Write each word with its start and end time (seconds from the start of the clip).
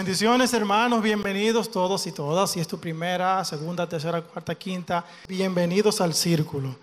Bendiciones 0.00 0.54
hermanos, 0.54 1.02
bienvenidos 1.02 1.70
todos 1.70 2.06
y 2.06 2.12
todas. 2.12 2.50
Si 2.50 2.58
es 2.58 2.66
tu 2.66 2.80
primera, 2.80 3.44
segunda, 3.44 3.86
tercera, 3.86 4.22
cuarta, 4.22 4.54
quinta, 4.54 5.04
bienvenidos 5.28 6.00
al 6.00 6.14
círculo. 6.14 6.74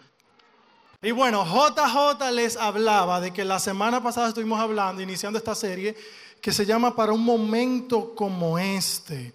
Y 1.01 1.09
bueno, 1.09 1.43
JJ 1.43 2.29
les 2.31 2.57
hablaba 2.57 3.19
de 3.19 3.33
que 3.33 3.43
la 3.43 3.57
semana 3.57 4.03
pasada 4.03 4.27
estuvimos 4.27 4.59
hablando, 4.59 5.01
iniciando 5.01 5.39
esta 5.39 5.55
serie, 5.55 5.97
que 6.39 6.53
se 6.53 6.63
llama 6.63 6.95
Para 6.95 7.11
un 7.11 7.23
momento 7.23 8.13
como 8.13 8.59
este. 8.59 9.33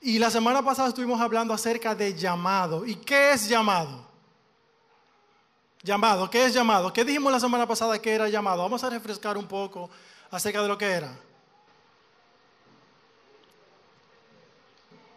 Y 0.00 0.18
la 0.18 0.28
semana 0.28 0.64
pasada 0.64 0.88
estuvimos 0.88 1.20
hablando 1.20 1.54
acerca 1.54 1.94
de 1.94 2.14
llamado. 2.14 2.84
¿Y 2.84 2.96
qué 2.96 3.30
es 3.30 3.48
llamado? 3.48 4.08
Llamado, 5.84 6.28
¿qué 6.28 6.46
es 6.46 6.52
llamado? 6.52 6.92
¿Qué 6.92 7.04
dijimos 7.04 7.30
la 7.30 7.38
semana 7.38 7.64
pasada 7.64 7.96
que 7.96 8.10
era 8.10 8.28
llamado? 8.28 8.64
Vamos 8.64 8.82
a 8.82 8.90
refrescar 8.90 9.38
un 9.38 9.46
poco 9.46 9.88
acerca 10.32 10.60
de 10.60 10.66
lo 10.66 10.76
que 10.76 10.86
era. 10.86 11.16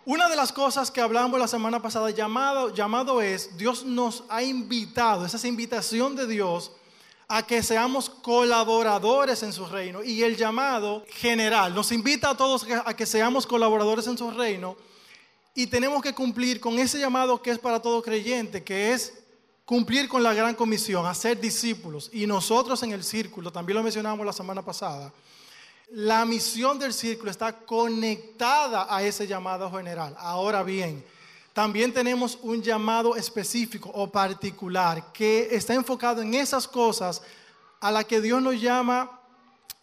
Una 0.08 0.30
de 0.30 0.38
las 0.38 0.54
cosas 0.54 0.90
que 0.90 1.02
hablamos 1.02 1.38
la 1.38 1.50
semana 1.50 1.82
pasada, 1.82 2.12
llamado, 2.12 2.74
llamado 2.74 3.22
es, 3.22 3.58
Dios 3.58 3.84
nos 3.84 4.24
ha 4.30 4.42
invitado, 4.42 5.26
es 5.26 5.34
esa 5.34 5.50
invitación 5.50 6.16
de 6.16 6.26
Dios 6.26 6.72
a 7.28 7.46
que 7.46 7.62
seamos 7.62 8.10
colaboradores 8.10 9.44
en 9.44 9.52
su 9.52 9.66
reino. 9.66 10.02
Y 10.02 10.24
el 10.24 10.38
llamado 10.38 11.04
general 11.10 11.76
nos 11.76 11.92
invita 11.92 12.30
a 12.30 12.38
todos 12.38 12.66
a 12.86 12.96
que 12.96 13.06
seamos 13.06 13.46
colaboradores 13.46 14.08
en 14.08 14.18
su 14.18 14.32
reino. 14.32 14.78
Y 15.54 15.68
tenemos 15.68 16.02
que 16.02 16.14
cumplir 16.16 16.62
con 16.62 16.80
ese 16.80 17.00
llamado 17.00 17.42
que 17.42 17.52
es 17.52 17.60
para 17.60 17.82
todo 17.82 18.02
creyente, 18.02 18.64
que 18.64 18.94
es 18.94 19.14
cumplir 19.66 20.08
con 20.08 20.24
la 20.24 20.34
gran 20.34 20.56
comisión, 20.56 21.06
hacer 21.06 21.38
discípulos. 21.38 22.10
Y 22.14 22.26
nosotros 22.28 22.82
en 22.82 22.94
el 22.94 23.04
círculo, 23.04 23.52
también 23.52 23.76
lo 23.76 23.84
mencionamos 23.84 24.26
la 24.26 24.32
semana 24.32 24.64
pasada, 24.64 25.12
la 25.90 26.26
misión 26.26 26.78
del 26.78 26.94
círculo 26.94 27.32
está 27.32 27.54
conectada 27.54 28.88
a 28.90 29.04
ese 29.04 29.26
llamado 29.26 29.72
general. 29.72 30.16
Ahora 30.20 30.64
bien, 30.64 31.04
también 31.54 31.94
tenemos 31.94 32.38
un 32.42 32.62
llamado 32.62 33.16
específico 33.16 33.90
o 33.94 34.12
particular 34.12 35.12
que 35.12 35.48
está 35.52 35.74
enfocado 35.74 36.22
en 36.22 36.34
esas 36.34 36.68
cosas 36.68 37.22
a 37.80 37.92
las 37.92 38.06
que 38.06 38.22
Dios 38.22 38.42
nos 38.42 38.60
llama 38.60 39.20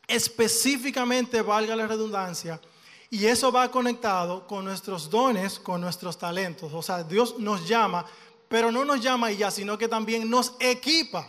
específicamente, 0.06 1.40
valga 1.40 1.74
la 1.74 1.86
redundancia, 1.86 2.60
y 3.08 3.26
eso 3.26 3.50
va 3.50 3.70
conectado 3.70 4.46
con 4.46 4.64
nuestros 4.64 5.08
dones, 5.08 5.58
con 5.58 5.80
nuestros 5.80 6.18
talentos. 6.18 6.72
O 6.74 6.82
sea, 6.82 7.02
Dios 7.02 7.38
nos 7.38 7.66
llama 7.66 8.04
pero 8.54 8.70
no 8.70 8.84
nos 8.84 9.00
llama 9.00 9.32
y 9.32 9.38
ya, 9.38 9.50
sino 9.50 9.76
que 9.76 9.88
también 9.88 10.30
nos 10.30 10.54
equipa 10.60 11.28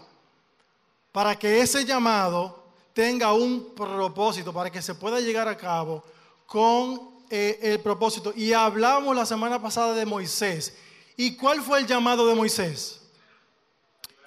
para 1.11 1.37
que 1.37 1.59
ese 1.59 1.83
llamado 1.83 2.64
tenga 2.95 3.33
un 3.33 3.75
propósito, 3.75 4.53
para 4.53 4.71
que 4.71 4.81
se 4.81 4.95
pueda 4.95 5.19
llegar 5.19 5.49
a 5.49 5.57
cabo 5.57 6.01
con 6.47 7.11
eh, 7.29 7.59
el 7.61 7.81
propósito. 7.81 8.31
Y 8.33 8.53
hablamos 8.53 9.13
la 9.13 9.25
semana 9.25 9.61
pasada 9.61 9.93
de 9.93 10.05
Moisés. 10.05 10.77
¿Y 11.17 11.35
cuál 11.35 11.61
fue 11.61 11.79
el 11.79 11.87
llamado 11.87 12.25
de 12.25 12.33
Moisés? 12.33 13.01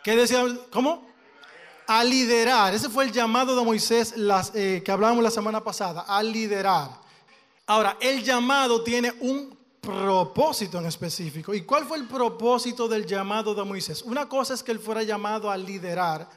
¿Qué 0.04 0.14
decía? 0.14 0.44
¿Cómo? 0.70 1.08
A 1.86 2.04
liderar. 2.04 2.74
Ese 2.74 2.90
fue 2.90 3.04
el 3.04 3.12
llamado 3.12 3.56
de 3.56 3.64
Moisés 3.64 4.14
las, 4.18 4.54
eh, 4.54 4.82
que 4.84 4.92
hablábamos 4.92 5.24
la 5.24 5.30
semana 5.30 5.64
pasada, 5.64 6.02
a 6.02 6.22
liderar. 6.22 6.90
Ahora, 7.66 7.96
el 8.00 8.22
llamado 8.22 8.84
tiene 8.84 9.14
un 9.20 9.56
propósito 9.80 10.78
en 10.78 10.84
específico. 10.84 11.54
¿Y 11.54 11.62
cuál 11.62 11.86
fue 11.86 11.96
el 11.96 12.06
propósito 12.06 12.86
del 12.86 13.06
llamado 13.06 13.54
de 13.54 13.64
Moisés? 13.64 14.02
Una 14.02 14.28
cosa 14.28 14.52
es 14.52 14.62
que 14.62 14.72
él 14.72 14.78
fuera 14.78 15.02
llamado 15.04 15.50
a 15.50 15.56
liderar, 15.56 16.28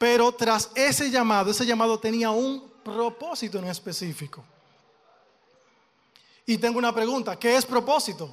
pero 0.00 0.32
tras 0.32 0.70
ese 0.74 1.10
llamado, 1.10 1.50
ese 1.50 1.66
llamado 1.66 2.00
tenía 2.00 2.30
un 2.30 2.72
propósito 2.82 3.58
en 3.58 3.66
específico. 3.66 4.42
Y 6.46 6.56
tengo 6.56 6.78
una 6.78 6.90
pregunta, 6.90 7.38
¿qué 7.38 7.54
es 7.54 7.66
propósito? 7.66 8.30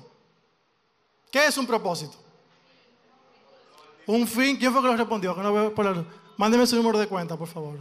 ¿Qué 1.29 1.45
es 1.45 1.57
un 1.57 1.67
propósito? 1.67 2.16
Un 4.05 4.25
fin, 4.25 4.55
¿quién 4.55 4.72
fue 4.72 4.81
que 4.81 4.88
lo 4.88 4.95
respondió? 4.95 5.35
Mándeme 6.38 6.66
su 6.66 6.78
número 6.78 7.00
de 7.00 7.07
cuenta, 7.07 7.35
por 7.35 7.50
favor. 7.50 7.78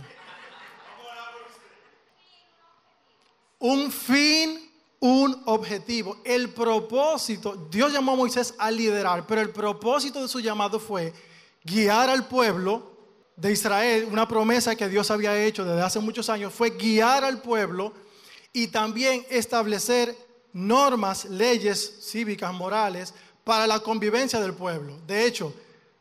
Un 3.61 3.93
fin 3.93 4.69
un 4.99 5.45
objetivo. 5.47 6.17
El 6.25 6.53
propósito, 6.53 7.69
Dios 7.71 7.93
llamó 7.93 8.15
a 8.15 8.17
Moisés 8.17 8.53
a 8.59 8.69
liderar, 8.69 9.29
pero 9.29 9.43
el 9.43 9.51
propósito 9.51 10.21
de 10.23 10.27
su 10.27 10.41
llamado 10.41 10.81
fue 10.81 11.15
guiar 11.63 12.11
al 12.11 12.27
pueblo 12.27 12.96
de 13.37 13.53
Israel, 13.53 14.09
una 14.11 14.27
promesa 14.27 14.75
que 14.75 14.89
Dios 14.89 15.11
había 15.11 15.39
hecho 15.45 15.65
desde 15.65 15.83
hace 15.83 16.01
muchos 16.01 16.29
años, 16.31 16.55
fue 16.55 16.71
guiar 16.71 17.23
al 17.23 17.43
pueblo 17.43 17.93
y 18.53 18.69
también 18.69 19.27
establecer 19.29 20.17
normas, 20.53 21.27
leyes 21.27 21.99
cívicas, 22.01 22.53
morales, 22.55 23.13
para 23.45 23.67
la 23.67 23.81
convivencia 23.81 24.41
del 24.41 24.55
pueblo. 24.55 24.99
De 25.07 25.27
hecho, 25.27 25.53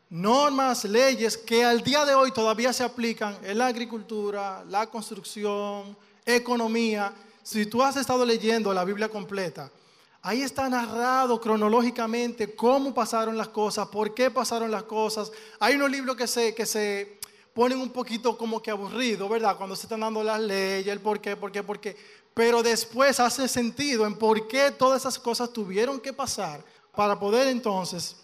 normas, 0.09 0.85
leyes 0.85 1.37
que 1.37 1.65
al 1.65 1.83
día 1.83 2.05
de 2.05 2.15
hoy 2.15 2.31
todavía 2.31 2.71
se 2.71 2.83
aplican 2.83 3.37
en 3.43 3.57
la 3.57 3.67
agricultura, 3.67 4.63
la 4.69 4.87
construcción, 4.87 5.97
economía, 6.25 7.13
si 7.43 7.65
tú 7.65 7.83
has 7.83 7.97
estado 7.97 8.25
leyendo 8.25 8.73
la 8.73 8.85
Biblia 8.85 9.09
completa, 9.09 9.69
ahí 10.21 10.41
está 10.41 10.67
narrado 10.69 11.39
cronológicamente 11.39 12.55
cómo 12.55 12.93
pasaron 12.93 13.37
las 13.37 13.49
cosas, 13.49 13.89
por 13.89 14.15
qué 14.15 14.31
pasaron 14.31 14.71
las 14.71 14.83
cosas. 14.83 15.31
Hay 15.59 15.75
unos 15.75 15.91
libros 15.91 16.15
que 16.15 16.25
se, 16.25 16.55
que 16.55 16.65
se 16.65 17.19
ponen 17.55 17.79
un 17.79 17.89
poquito 17.89 18.37
como 18.37 18.61
que 18.61 18.69
aburridos, 18.69 19.29
¿verdad? 19.29 19.55
Cuando 19.55 19.77
se 19.77 19.83
están 19.83 20.01
dando 20.01 20.21
las 20.21 20.41
leyes, 20.41 20.91
el 20.91 20.99
por 20.99 21.21
qué, 21.21 21.37
por 21.37 21.53
qué, 21.53 21.63
por 21.63 21.79
qué. 21.79 21.95
Pero 22.33 22.61
después 22.61 23.17
hace 23.21 23.47
sentido 23.47 24.05
en 24.05 24.17
por 24.17 24.45
qué 24.45 24.71
todas 24.71 25.03
esas 25.03 25.17
cosas 25.17 25.53
tuvieron 25.53 26.01
que 26.01 26.11
pasar 26.11 26.61
para 26.93 27.17
poder 27.17 27.47
entonces 27.47 28.17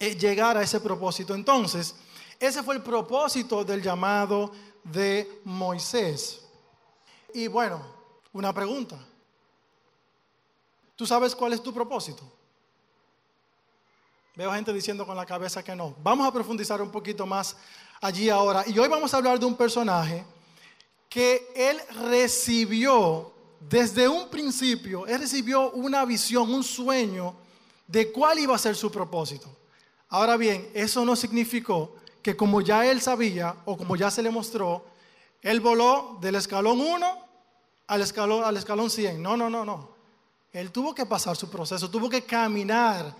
eh, 0.00 0.16
llegar 0.16 0.56
a 0.56 0.62
ese 0.62 0.80
propósito. 0.80 1.32
Entonces, 1.32 1.94
ese 2.40 2.60
fue 2.64 2.74
el 2.74 2.82
propósito 2.82 3.64
del 3.64 3.80
llamado 3.80 4.50
de 4.82 5.40
Moisés. 5.44 6.40
Y 7.32 7.46
bueno, 7.46 7.86
una 8.32 8.52
pregunta. 8.52 8.98
¿Tú 10.96 11.06
sabes 11.06 11.36
cuál 11.36 11.52
es 11.52 11.62
tu 11.62 11.72
propósito? 11.72 12.24
Veo 14.34 14.52
gente 14.52 14.72
diciendo 14.72 15.06
con 15.06 15.16
la 15.16 15.24
cabeza 15.24 15.62
que 15.62 15.76
no. 15.76 15.94
Vamos 16.02 16.26
a 16.26 16.32
profundizar 16.32 16.82
un 16.82 16.90
poquito 16.90 17.26
más 17.26 17.56
allí 18.02 18.28
ahora. 18.28 18.64
Y 18.66 18.78
hoy 18.78 18.88
vamos 18.88 19.14
a 19.14 19.16
hablar 19.16 19.38
de 19.38 19.46
un 19.46 19.56
personaje 19.56 20.24
que 21.08 21.50
él 21.54 21.80
recibió 22.10 23.32
desde 23.60 24.08
un 24.08 24.28
principio, 24.28 25.06
él 25.06 25.20
recibió 25.20 25.70
una 25.70 26.04
visión, 26.04 26.52
un 26.52 26.64
sueño 26.64 27.34
de 27.86 28.10
cuál 28.10 28.40
iba 28.40 28.54
a 28.54 28.58
ser 28.58 28.74
su 28.74 28.90
propósito. 28.90 29.48
Ahora 30.08 30.36
bien, 30.36 30.68
eso 30.74 31.04
no 31.04 31.14
significó 31.14 31.94
que 32.22 32.36
como 32.36 32.60
ya 32.60 32.84
él 32.84 33.00
sabía 33.00 33.54
o 33.64 33.76
como 33.76 33.94
ya 33.94 34.10
se 34.10 34.22
le 34.22 34.30
mostró, 34.30 34.84
él 35.40 35.60
voló 35.60 36.18
del 36.20 36.34
escalón 36.34 36.80
1 36.80 37.26
al 37.86 38.00
escalón, 38.00 38.44
al 38.44 38.56
escalón 38.56 38.90
100. 38.90 39.22
No, 39.22 39.36
no, 39.36 39.48
no, 39.48 39.64
no. 39.64 39.90
Él 40.52 40.70
tuvo 40.72 40.94
que 40.94 41.06
pasar 41.06 41.36
su 41.36 41.48
proceso, 41.48 41.88
tuvo 41.88 42.10
que 42.10 42.22
caminar 42.22 43.14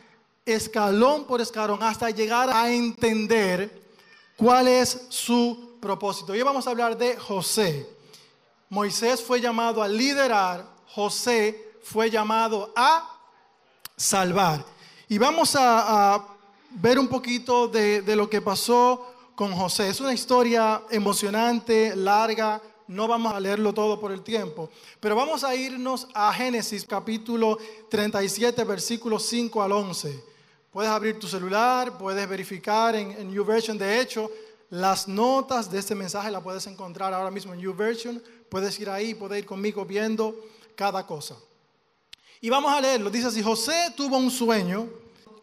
escalón 0.45 1.25
por 1.25 1.41
escalón 1.41 1.83
hasta 1.83 2.11
llegar 2.11 2.51
a 2.51 2.73
entender 2.73 3.83
cuál 4.37 4.69
es 4.69 5.07
su 5.09 5.77
propósito. 5.81 6.33
Hoy 6.33 6.43
vamos 6.43 6.67
a 6.67 6.71
hablar 6.71 6.97
de 6.97 7.17
José. 7.17 7.89
Moisés 8.69 9.23
fue 9.23 9.41
llamado 9.41 9.83
a 9.83 9.89
liderar, 9.89 10.67
José 10.95 11.73
fue 11.83 12.11
llamado 12.11 12.73
a 12.75 13.19
salvar. 13.97 14.65
Y 15.09 15.19
vamos 15.19 15.55
a, 15.57 16.27
ver 16.75 16.99
un 16.99 17.09
poquito 17.09 17.69
de, 17.69 18.01
de 18.01 18.17
lo 18.17 18.31
que 18.31 18.41
pasó 18.41 19.13
con 19.35 19.53
José. 19.53 19.89
Es 19.89 20.01
una 20.01 20.15
historia 20.15 20.83
emocionante, 20.89 21.95
larga, 21.95 22.63
no 22.89 23.09
vamos 23.09 23.33
a 23.33 23.41
leerlo 23.41 23.73
todo 23.73 24.01
por 24.01 24.13
el 24.13 24.23
tiempo, 24.23 24.71
pero 25.01 25.17
vamos 25.17 25.45
a 25.45 25.55
irnos 25.55 26.09
a 26.15 26.33
Génesis 26.33 26.85
capítulo 26.85 27.59
37, 27.91 28.65
versículos 28.65 29.25
5 29.27 29.63
al 29.63 29.73
11. 29.73 30.32
Puedes 30.73 30.91
abrir 30.91 31.19
tu 31.19 31.29
celular, 31.29 31.99
puedes 31.99 32.27
verificar 32.29 32.97
en, 32.97 33.13
en 33.13 33.31
YouVersion. 33.31 33.77
De 33.77 34.01
hecho, 34.01 34.31
las 34.71 35.07
notas 35.07 35.71
de 35.71 35.79
este 35.79 35.95
mensaje 35.95 36.31
las 36.31 36.43
puedes 36.43 36.67
encontrar 36.67 37.13
ahora 37.13 37.31
mismo 37.31 37.53
en 37.53 37.61
YouVersion. 37.61 38.23
Puedes 38.49 38.81
ir 38.81 38.89
ahí, 38.89 39.15
puedes 39.15 39.39
ir 39.39 39.47
conmigo 39.47 39.85
viendo 39.85 40.35
cada 40.75 41.07
cosa. 41.07 41.37
Y 42.41 42.49
vamos 42.49 42.73
a 42.73 42.81
leerlo. 42.81 43.11
Dice 43.11 43.27
así, 43.27 43.43
José 43.43 43.93
tuvo 43.95 44.17
un 44.17 44.31
sueño 44.31 44.89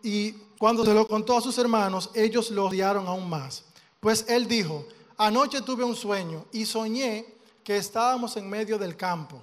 y 0.01 0.31
cuando 0.57 0.83
se 0.83 0.93
lo 0.93 1.07
contó 1.07 1.37
a 1.37 1.41
sus 1.41 1.57
hermanos, 1.57 2.09
ellos 2.13 2.49
lo 2.51 2.65
odiaron 2.65 3.07
aún 3.07 3.29
más. 3.29 3.63
Pues 3.99 4.25
él 4.27 4.47
dijo, 4.47 4.85
anoche 5.17 5.61
tuve 5.61 5.83
un 5.83 5.95
sueño 5.95 6.45
y 6.51 6.65
soñé 6.65 7.25
que 7.63 7.77
estábamos 7.77 8.35
en 8.35 8.49
medio 8.49 8.77
del 8.77 8.97
campo, 8.97 9.41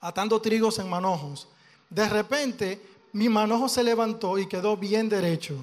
atando 0.00 0.40
trigos 0.40 0.78
en 0.78 0.88
manojos. 0.88 1.46
De 1.90 2.08
repente, 2.08 2.80
mi 3.12 3.28
manojo 3.28 3.68
se 3.68 3.82
levantó 3.82 4.38
y 4.38 4.46
quedó 4.46 4.76
bien 4.76 5.08
derecho, 5.08 5.54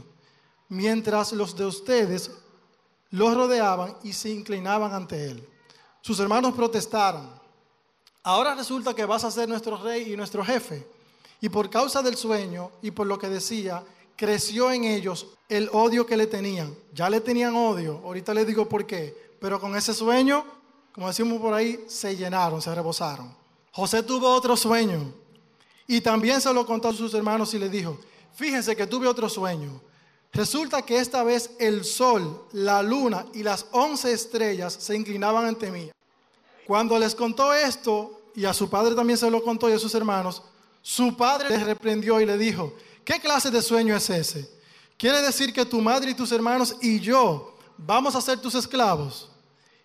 mientras 0.70 1.32
los 1.34 1.56
de 1.56 1.66
ustedes 1.66 2.32
los 3.12 3.34
rodeaban 3.34 3.96
y 4.04 4.14
se 4.14 4.30
inclinaban 4.30 4.94
ante 4.94 5.30
él. 5.32 5.48
Sus 6.02 6.20
hermanos 6.20 6.54
protestaron. 6.54 7.30
ahora 8.24 8.56
resulta 8.56 8.94
que 8.94 9.06
vas 9.06 9.24
a 9.24 9.32
ser 9.32 9.48
nuestro 9.48 9.78
rey 9.78 10.12
y 10.12 10.18
nuestro 10.18 10.44
jefe. 10.44 10.88
Y 11.42 11.50
por 11.50 11.70
causa 11.70 12.02
del 12.02 12.16
sueño 12.16 12.72
y 12.82 12.92
por 12.92 13.06
lo 13.06 13.20
que 13.20 13.30
decía, 13.30 13.84
creció 14.16 14.72
en 14.72 14.84
ellos 14.86 15.28
el 15.48 15.70
odio 15.74 16.06
que 16.06 16.18
le 16.18 16.28
tenían. 16.28 16.76
Ya 16.94 17.10
le 17.10 17.22
tenían 17.22 17.56
odio, 17.56 18.02
ahorita 18.04 18.34
les 18.34 18.48
digo 18.48 18.68
por 18.68 18.86
qué, 18.86 19.36
pero 19.40 19.60
con 19.60 19.76
ese 19.76 19.94
sueño, 19.94 20.44
como 20.92 21.08
decimos 21.08 21.40
por 21.40 21.54
ahí, 21.54 21.86
se 21.88 22.16
llenaron, 22.16 22.62
se 22.62 22.74
rebosaron. 22.74 23.36
José 23.72 24.02
tuvo 24.02 24.30
otro 24.30 24.56
sueño 24.58 25.14
y 25.88 26.02
también 26.02 26.42
se 26.42 26.54
lo 26.54 26.66
contó 26.66 26.90
a 26.90 26.94
sus 26.94 27.14
hermanos 27.14 27.54
y 27.54 27.60
le 27.60 27.70
dijo, 27.70 28.00
fíjense 28.34 28.76
que 28.76 28.88
tuve 28.88 29.08
otro 29.08 29.30
sueño. 29.30 29.82
Resulta 30.34 30.82
que 30.82 30.98
esta 30.98 31.24
vez 31.24 31.52
el 31.60 31.86
sol, 31.86 32.46
la 32.52 32.84
luna 32.84 33.26
y 33.34 33.42
las 33.42 33.66
once 33.72 34.12
estrellas 34.12 34.74
se 34.74 34.96
inclinaban 34.96 35.46
ante 35.46 35.72
mí. 35.72 35.90
Cuando 36.68 37.00
les 37.00 37.16
contó 37.16 37.54
esto, 37.54 38.22
y 38.36 38.44
a 38.44 38.54
su 38.54 38.70
padre 38.70 38.96
también 38.96 39.18
se 39.18 39.32
lo 39.32 39.42
contó 39.42 39.70
y 39.70 39.74
a 39.74 39.80
sus 39.80 39.96
hermanos, 39.96 40.42
su 40.82 41.16
padre 41.16 41.50
les 41.50 41.64
reprendió 41.64 42.20
y 42.20 42.26
le 42.26 42.38
dijo, 42.38 42.74
¿qué 43.06 43.20
clase 43.20 43.50
de 43.50 43.62
sueño 43.62 43.96
es 43.96 44.10
ese? 44.10 44.50
Quiere 44.98 45.22
decir 45.22 45.54
que 45.54 45.66
tu 45.66 45.80
madre 45.82 46.12
y 46.12 46.16
tus 46.16 46.32
hermanos 46.32 46.76
y 46.82 47.00
yo 47.00 47.56
vamos 47.78 48.16
a 48.16 48.22
ser 48.22 48.40
tus 48.40 48.56
esclavos. 48.56 49.30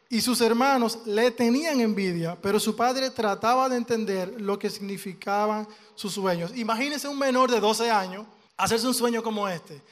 Y 0.09 0.21
sus 0.21 0.41
hermanos 0.41 0.99
le 1.07 1.31
tenían 1.31 1.81
envidia, 1.81 2.37
pero 2.43 2.59
su 2.59 2.75
padre 2.75 3.11
trataba 3.11 3.69
de 3.69 3.77
entender 3.77 4.41
lo 4.41 4.59
que 4.59 4.69
significaban 4.69 5.69
sus 6.01 6.15
sueños. 6.15 6.51
Imagínense 6.57 7.07
un 7.07 7.19
menor 7.19 7.51
de 7.51 7.61
12 7.61 7.91
años 7.91 8.27
hacerse 8.57 8.87
un 8.87 8.95
sueño 8.95 9.23
como 9.23 9.47
este. 9.47 9.83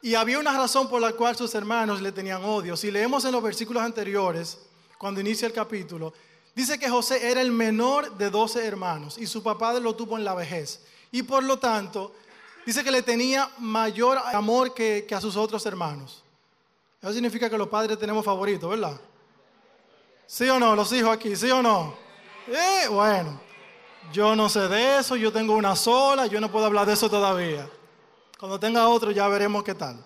Y 0.00 0.14
había 0.14 0.38
una 0.38 0.56
razón 0.56 0.88
por 0.88 0.98
la 0.98 1.12
cual 1.12 1.36
sus 1.36 1.54
hermanos 1.54 2.00
le 2.00 2.10
tenían 2.10 2.42
odio. 2.42 2.74
Si 2.74 2.90
leemos 2.90 3.26
en 3.26 3.32
los 3.32 3.42
versículos 3.42 3.82
anteriores, 3.82 4.58
cuando 4.96 5.20
inicia 5.20 5.46
el 5.46 5.52
capítulo, 5.52 6.14
dice 6.54 6.78
que 6.78 6.88
José 6.88 7.30
era 7.30 7.42
el 7.42 7.52
menor 7.52 8.16
de 8.16 8.30
12 8.30 8.64
hermanos 8.64 9.18
y 9.18 9.26
su 9.26 9.42
papá 9.42 9.74
lo 9.74 9.94
tuvo 9.94 10.16
en 10.16 10.24
la 10.24 10.34
vejez. 10.34 10.80
Y 11.12 11.22
por 11.22 11.44
lo 11.44 11.58
tanto, 11.58 12.14
dice 12.64 12.82
que 12.82 12.90
le 12.90 13.02
tenía 13.02 13.50
mayor 13.58 14.16
amor 14.32 14.72
que, 14.72 15.06
a 15.14 15.20
sus 15.20 15.36
otros 15.36 15.66
hermanos. 15.66 16.24
Eso 17.02 17.12
significa 17.12 17.50
que 17.50 17.58
los 17.58 17.68
padres 17.68 17.98
tenemos 17.98 18.24
favoritos, 18.24 18.70
¿verdad? 18.70 18.98
¿Sí 20.26 20.48
o 20.48 20.58
no? 20.58 20.74
Los 20.74 20.90
hijos 20.92 21.14
aquí, 21.14 21.36
¿sí 21.36 21.50
o 21.50 21.62
no? 21.62 21.94
Eh, 22.46 22.88
bueno, 22.88 23.47
yo 24.12 24.34
no 24.34 24.48
sé 24.48 24.68
de 24.68 24.98
eso, 24.98 25.16
yo 25.16 25.32
tengo 25.32 25.54
una 25.54 25.76
sola, 25.76 26.26
yo 26.26 26.40
no 26.40 26.50
puedo 26.50 26.66
hablar 26.66 26.86
de 26.86 26.94
eso 26.94 27.10
todavía. 27.10 27.68
Cuando 28.38 28.58
tenga 28.58 28.88
otro 28.88 29.10
ya 29.10 29.26
veremos 29.28 29.64
qué 29.64 29.74
tal. 29.74 30.02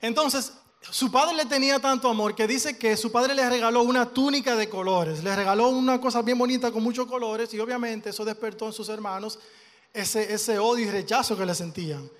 Entonces, 0.00 0.52
su 0.90 1.10
padre 1.12 1.34
le 1.34 1.46
tenía 1.46 1.78
tanto 1.78 2.08
amor 2.08 2.34
que 2.34 2.46
dice 2.46 2.76
que 2.76 2.96
su 2.96 3.12
padre 3.12 3.34
le 3.34 3.48
regaló 3.48 3.82
una 3.82 4.06
túnica 4.10 4.56
de 4.56 4.68
colores, 4.68 5.22
le 5.22 5.34
regaló 5.34 5.68
una 5.68 6.00
cosa 6.00 6.22
bien 6.22 6.36
bonita 6.36 6.72
con 6.72 6.82
muchos 6.82 7.06
colores 7.06 7.54
y 7.54 7.60
obviamente 7.60 8.10
eso 8.10 8.24
despertó 8.24 8.66
en 8.66 8.72
sus 8.72 8.88
hermanos 8.88 9.38
ese, 9.92 10.32
ese 10.32 10.58
odio 10.58 10.86
y 10.86 10.90
rechazo 10.90 11.36
que 11.36 11.46
le 11.46 11.54
sentían. 11.54 12.10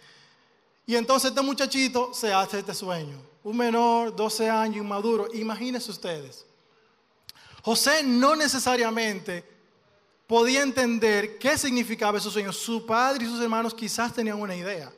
Y 0.86 0.94
entonces 0.94 1.30
este 1.30 1.42
muchachito 1.42 2.14
se 2.14 2.32
hace 2.32 2.60
este 2.60 2.74
sueño, 2.74 3.20
un 3.42 3.56
menor, 3.56 4.14
12 4.14 4.48
años, 4.48 4.76
inmaduro, 4.76 5.26
imagínense 5.34 5.90
ustedes. 5.90 6.46
José 7.62 8.02
no 8.04 8.36
necesariamente 8.36 9.51
podía 10.26 10.62
entender 10.62 11.38
qué 11.38 11.56
significaba 11.58 12.18
ese 12.18 12.30
sueño. 12.30 12.52
Su 12.52 12.86
padre 12.86 13.24
y 13.24 13.28
sus 13.28 13.40
hermanos 13.40 13.74
quizás 13.74 14.12
tenían 14.12 14.40
una 14.40 14.56
idea. 14.56 14.92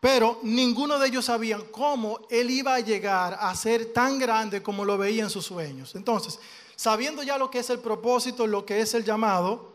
Pero 0.00 0.38
ninguno 0.42 0.98
de 0.98 1.08
ellos 1.08 1.26
sabían 1.26 1.62
cómo 1.70 2.20
él 2.30 2.50
iba 2.50 2.74
a 2.74 2.80
llegar 2.80 3.36
a 3.38 3.54
ser 3.54 3.92
tan 3.92 4.18
grande 4.18 4.62
como 4.62 4.84
lo 4.84 4.96
veía 4.96 5.24
en 5.24 5.30
sus 5.30 5.44
sueños. 5.44 5.94
Entonces, 5.94 6.38
sabiendo 6.74 7.22
ya 7.22 7.36
lo 7.36 7.50
que 7.50 7.58
es 7.58 7.68
el 7.68 7.80
propósito, 7.80 8.46
lo 8.46 8.64
que 8.64 8.80
es 8.80 8.94
el 8.94 9.04
llamado, 9.04 9.74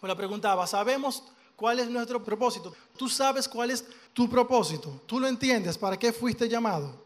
pues 0.00 0.10
le 0.10 0.16
preguntaba, 0.16 0.66
¿sabemos 0.66 1.22
cuál 1.54 1.78
es 1.78 1.88
nuestro 1.88 2.24
propósito? 2.24 2.74
¿Tú 2.96 3.08
sabes 3.08 3.48
cuál 3.48 3.70
es 3.70 3.84
tu 4.12 4.28
propósito? 4.28 5.00
¿Tú 5.06 5.20
lo 5.20 5.28
entiendes? 5.28 5.78
¿Para 5.78 5.96
qué 5.96 6.12
fuiste 6.12 6.48
llamado? 6.48 7.00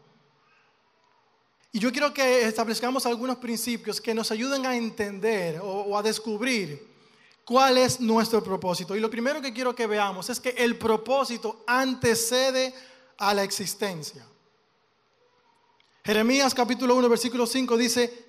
Y 1.77 1.79
yo 1.79 1.91
quiero 1.91 2.11
que 2.11 2.47
establezcamos 2.47 3.05
algunos 3.05 3.37
principios 3.37 4.01
que 4.01 4.15
nos 4.15 4.31
ayuden 4.31 4.65
a 4.65 4.75
entender 4.75 5.61
o, 5.61 5.95
a 5.95 6.01
descubrir 6.01 6.87
cuál 7.45 7.77
es 7.77 7.99
nuestro 7.99 8.43
propósito. 8.43 8.95
Y 8.95 8.99
lo 8.99 9.11
primero 9.11 9.39
que 9.39 9.53
quiero 9.53 9.75
que 9.75 9.85
veamos 9.85 10.27
es 10.31 10.39
que 10.39 10.55
el 10.57 10.75
propósito 10.79 11.63
antecede 11.67 12.73
a 13.19 13.31
la 13.35 13.43
existencia. 13.43 14.25
Jeremías 16.03 16.55
capítulo 16.55 16.95
1, 16.95 17.09
versículo 17.09 17.45
5 17.45 17.77
dice 17.77 18.25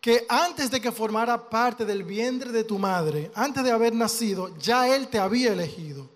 que 0.00 0.26
antes 0.28 0.68
de 0.68 0.80
que 0.80 0.90
formara 0.90 1.48
parte 1.48 1.84
del 1.84 2.02
vientre 2.02 2.50
de 2.50 2.64
tu 2.64 2.76
madre, 2.76 3.30
antes 3.36 3.62
de 3.62 3.70
haber 3.70 3.94
nacido, 3.94 4.58
ya 4.58 4.92
Él 4.92 5.06
te 5.06 5.20
había 5.20 5.52
elegido. 5.52 6.10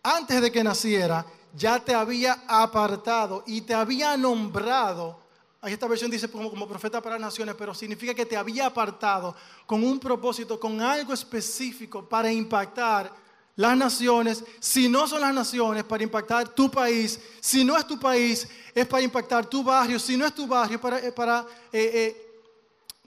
Antes 0.00 0.40
de 0.40 0.52
que 0.52 0.62
naciera, 0.62 1.26
ya 1.56 1.84
te 1.84 1.92
había 1.92 2.44
apartado 2.46 3.42
y 3.48 3.62
te 3.62 3.74
había 3.74 4.16
nombrado 4.16 5.23
esta 5.72 5.86
versión 5.86 6.10
dice 6.10 6.30
como, 6.30 6.68
profeta 6.68 7.00
para 7.00 7.16
las 7.16 7.28
naciones, 7.28 7.54
pero 7.56 7.74
significa 7.74 8.14
que 8.14 8.26
te 8.26 8.36
había 8.36 8.66
apartado 8.66 9.34
con 9.66 9.82
un 9.82 9.98
propósito, 9.98 10.60
con 10.60 10.80
algo 10.80 11.12
específico 11.12 12.06
para 12.08 12.32
impactar 12.32 13.10
las 13.56 13.76
naciones. 13.76 14.44
Si 14.60 14.88
no 14.88 15.06
son 15.06 15.20
las 15.20 15.34
naciones, 15.34 15.84
para 15.84 16.02
impactar 16.02 16.48
tu 16.48 16.70
país. 16.70 17.18
Si 17.40 17.64
no 17.64 17.76
es 17.76 17.86
tu 17.86 17.98
país, 17.98 18.46
es 18.74 18.86
para 18.86 19.02
impactar 19.02 19.46
tu 19.46 19.62
barrio. 19.62 19.98
Si 19.98 20.16
no 20.16 20.26
es 20.26 20.34
tu 20.34 20.46
barrio, 20.46 20.80
para, 20.80 21.14
para, 21.14 21.46
eh, 21.72 21.90
eh, 21.94 22.42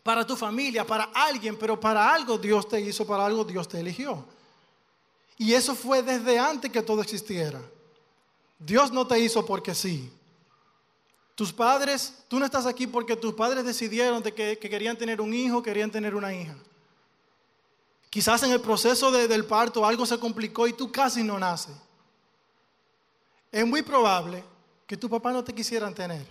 para 0.02 0.26
tu 0.26 0.36
familia, 0.36 0.86
para 0.86 1.06
alguien. 1.14 1.58
Pero 1.58 1.80
para 1.80 2.14
algo 2.14 2.38
Dios 2.38 2.68
te 2.68 2.80
hizo, 2.82 3.06
para 3.06 3.26
algo 3.26 3.44
Dios 3.44 3.68
te 3.68 3.80
eligió. 3.80 4.26
Y 5.38 5.54
eso 5.54 5.76
fue 5.76 6.02
desde 6.02 6.40
antes 6.40 6.72
que 6.72 6.82
todo 6.82 7.02
existiera. 7.02 7.62
Dios 8.58 8.92
no 8.92 9.06
te 9.06 9.20
hizo 9.20 9.46
porque 9.46 9.76
sí. 9.76 10.12
Tus 11.38 11.54
padres, 11.54 12.16
tú 12.28 12.40
no 12.40 12.46
estás 12.46 12.66
aquí 12.66 12.88
porque 12.88 13.16
tus 13.16 13.32
padres 13.36 13.64
decidieron 13.64 14.24
de 14.24 14.34
que, 14.34 14.58
querían 14.58 14.98
tener 14.98 15.22
un 15.22 15.32
hijo, 15.36 15.62
querían 15.62 15.92
tener 15.92 16.16
una 16.16 16.34
hija. 16.34 16.56
Quizás 18.10 18.42
en 18.42 18.54
el 18.54 18.60
proceso 18.60 19.12
del 19.12 19.46
parto 19.46 19.86
algo 19.86 20.04
se 20.08 20.18
complicó 20.18 20.66
y 20.68 20.74
tú 20.74 20.92
casi 20.92 21.22
no 21.22 21.38
naces. 21.38 21.76
Es 23.52 23.68
muy 23.68 23.84
probable 23.84 24.44
que 24.88 24.98
tu 24.98 25.08
papá 25.08 25.32
no 25.32 25.44
te 25.44 25.54
quisieran 25.54 25.94
tener. 25.94 26.26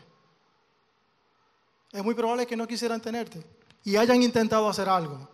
Es 1.93 2.03
muy 2.03 2.17
probable 2.17 2.45
que 2.45 2.57
no 2.57 2.67
quisieran 2.67 3.01
tenerte 3.01 3.47
y 3.85 3.95
hayan 3.95 4.21
intentado 4.21 4.69
hacer 4.69 4.89
algo. 4.89 5.29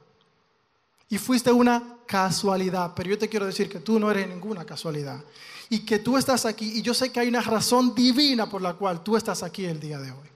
Y 1.13 1.19
fuiste 1.19 1.53
una 1.53 1.99
casualidad, 2.07 2.95
pero 2.97 3.11
yo 3.11 3.19
te 3.19 3.29
quiero 3.29 3.45
decir 3.45 3.69
que 3.69 3.81
tú 3.81 4.01
no 4.01 4.11
eres 4.11 4.27
ninguna 4.27 4.65
casualidad 4.65 5.23
y 5.69 5.81
que 5.81 5.99
tú 5.99 6.17
estás 6.17 6.47
aquí 6.47 6.79
y 6.79 6.81
yo 6.81 6.95
sé 6.95 7.13
que 7.13 7.21
hay 7.21 7.29
una 7.29 7.43
razón 7.43 7.95
divina 7.95 8.49
por 8.49 8.63
la 8.63 8.73
cual 8.73 9.05
tú 9.05 9.15
estás 9.15 9.43
aquí 9.43 9.67
el 9.67 9.79
día 9.79 9.99
de 9.99 10.11
hoy. 10.11 10.29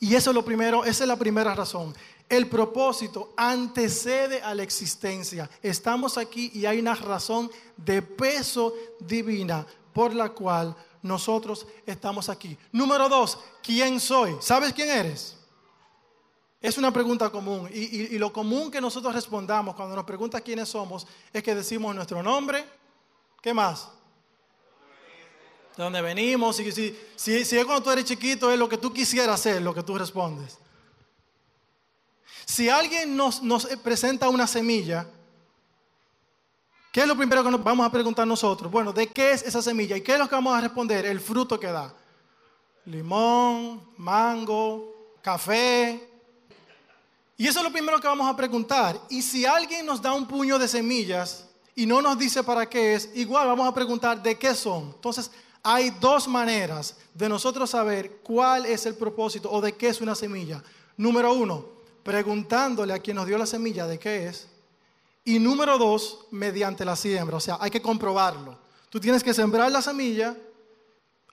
Y 0.00 0.16
eso 0.16 0.30
es 0.30 0.34
lo 0.34 0.44
primero, 0.44 0.84
esa 0.84 1.04
es 1.04 1.08
la 1.08 1.16
primera 1.16 1.54
razón. 1.54 1.94
El 2.28 2.48
propósito 2.48 3.32
antecede 3.36 4.42
a 4.42 4.52
la 4.56 4.64
existencia. 4.64 5.48
Estamos 5.62 6.18
aquí 6.18 6.50
y 6.52 6.66
hay 6.66 6.80
una 6.80 6.96
razón 6.96 7.52
de 7.76 8.02
peso 8.02 8.74
divina 8.98 9.64
por 9.92 10.12
la 10.12 10.30
cual 10.30 10.74
nosotros 11.00 11.64
estamos 11.86 12.28
aquí. 12.28 12.58
Número 12.72 13.08
dos, 13.08 13.38
¿quién 13.62 14.00
soy? 14.00 14.34
¿Sabes 14.40 14.72
quién 14.72 14.90
eres? 14.90 15.36
Es 16.64 16.78
una 16.78 16.90
pregunta 16.90 17.28
común 17.28 17.68
y, 17.74 18.16
lo 18.16 18.32
común 18.32 18.70
que 18.70 18.80
nosotros 18.80 19.12
respondamos 19.12 19.74
cuando 19.74 19.94
nos 19.94 20.06
preguntan 20.06 20.40
quiénes 20.40 20.66
somos 20.66 21.06
es 21.30 21.42
que 21.42 21.54
decimos 21.54 21.94
nuestro 21.94 22.22
nombre, 22.22 22.64
¿Qué 23.42 23.52
más? 23.52 23.90
De 25.76 25.82
dónde 25.82 26.00
venimos. 26.00 26.56
Si, 26.56 26.96
si, 27.16 27.34
es 27.34 27.64
cuando 27.66 27.82
tú 27.82 27.90
eres 27.90 28.06
chiquito, 28.06 28.50
es 28.50 28.58
lo 28.58 28.66
que 28.66 28.78
tú 28.78 28.90
quisieras 28.94 29.38
hacer, 29.38 29.60
lo 29.60 29.74
que 29.74 29.82
tú 29.82 29.98
respondes. 29.98 30.56
Si 32.46 32.70
alguien 32.70 33.14
nos, 33.14 33.42
nos 33.42 33.66
presenta 33.82 34.30
una 34.30 34.46
semilla, 34.46 35.06
¿qué 36.90 37.02
es 37.02 37.06
lo 37.06 37.14
primero 37.14 37.44
que 37.44 37.50
nos 37.50 37.62
vamos 37.62 37.86
a 37.86 37.92
preguntar 37.92 38.26
nosotros? 38.26 38.72
Bueno, 38.72 38.90
¿de 38.90 39.08
qué 39.08 39.32
es 39.32 39.42
esa 39.42 39.60
semilla? 39.60 39.98
¿Y 39.98 40.00
qué 40.00 40.14
es 40.14 40.18
lo 40.18 40.30
que 40.30 40.34
vamos 40.34 40.56
a 40.56 40.62
responder? 40.62 41.04
El 41.04 41.20
fruto 41.20 41.60
que 41.60 41.66
da. 41.66 41.94
Limón, 42.86 43.90
mango, 43.98 45.18
café. 45.20 46.13
Y 47.36 47.46
eso 47.46 47.58
es 47.58 47.64
lo 47.64 47.72
primero 47.72 48.00
que 48.00 48.06
vamos 48.06 48.30
a 48.30 48.36
preguntar. 48.36 49.00
Y 49.10 49.22
si 49.22 49.44
alguien 49.44 49.84
nos 49.86 50.00
da 50.00 50.12
un 50.12 50.26
puño 50.26 50.58
de 50.58 50.68
semillas, 50.68 51.46
y 51.74 51.86
no 51.86 52.00
nos 52.00 52.18
dice 52.18 52.42
para 52.44 52.68
qué 52.68 52.94
es, 52.94 53.10
igual 53.14 53.48
vamos 53.48 53.68
a 53.68 53.74
preguntar 53.74 54.22
de 54.22 54.38
qué 54.38 54.54
son. 54.54 54.92
Entonces, 54.94 55.30
hay 55.62 55.90
dos 55.90 56.28
maneras 56.28 56.96
de 57.14 57.28
nosotros 57.28 57.70
saber 57.70 58.18
cuál 58.22 58.66
es 58.66 58.86
el 58.86 58.94
propósito 58.94 59.50
o 59.50 59.60
de 59.60 59.74
qué 59.74 59.88
es 59.88 60.00
una 60.00 60.14
semilla. 60.14 60.62
Número 60.96 61.32
uno, 61.32 61.64
preguntándole 62.02 62.92
a 62.92 62.98
quien 62.98 63.16
nos 63.16 63.26
dio 63.26 63.38
la 63.38 63.46
semilla 63.46 63.86
de 63.86 63.98
qué 63.98 64.26
es. 64.26 64.46
Y 65.24 65.38
número 65.38 65.78
dos, 65.78 66.26
mediante 66.30 66.84
la 66.84 66.94
siembra. 66.94 67.38
O 67.38 67.40
sea, 67.40 67.56
hay 67.60 67.70
que 67.70 67.82
comprobarlo. 67.82 68.58
Tú 68.90 69.00
tienes 69.00 69.24
que 69.24 69.34
sembrar 69.34 69.72
la 69.72 69.82
semilla, 69.82 70.36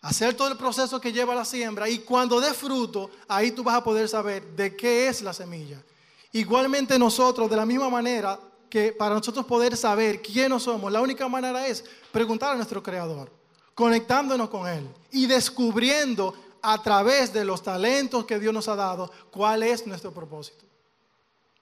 hacer 0.02 0.34
todo 0.34 0.48
el 0.48 0.58
proceso 0.58 1.00
que 1.00 1.12
lleva 1.12 1.36
la 1.36 1.46
siembra 1.46 1.88
y 1.88 2.00
cuando 2.00 2.40
dé 2.40 2.54
fruto, 2.54 3.12
ahí 3.28 3.52
tú 3.52 3.64
vas 3.64 3.76
a 3.76 3.84
poder 3.84 4.10
saber 4.10 4.56
de 4.56 4.76
qué 4.76 5.08
es 5.08 5.22
la 5.22 5.34
semilla. 5.34 5.84
Igualmente 6.34 6.98
nosotros, 6.98 7.50
de 7.50 7.58
la 7.58 7.66
misma 7.66 7.90
manera 7.90 8.40
que 8.70 8.94
para 8.94 9.16
nosotros 9.16 9.46
poder 9.46 9.76
saber 9.76 10.22
quiénes 10.22 10.64
somos, 10.64 10.92
la 10.92 11.02
única 11.02 11.28
manera 11.28 11.68
es 11.68 11.84
preguntar 12.12 12.52
a 12.52 12.56
nuestro 12.56 12.82
Creador, 12.82 13.30
conectándonos 13.76 14.50
con 14.50 14.68
Él 14.68 14.88
y 15.12 15.26
descubriendo 15.26 16.34
a 16.62 16.82
través 16.82 17.34
de 17.34 17.44
los 17.44 17.62
talentos 17.62 18.26
que 18.26 18.40
Dios 18.40 18.54
nos 18.54 18.68
ha 18.70 18.76
dado 18.76 19.12
cuál 19.30 19.64
es 19.64 19.86
nuestro 19.86 20.14
propósito. 20.14 20.64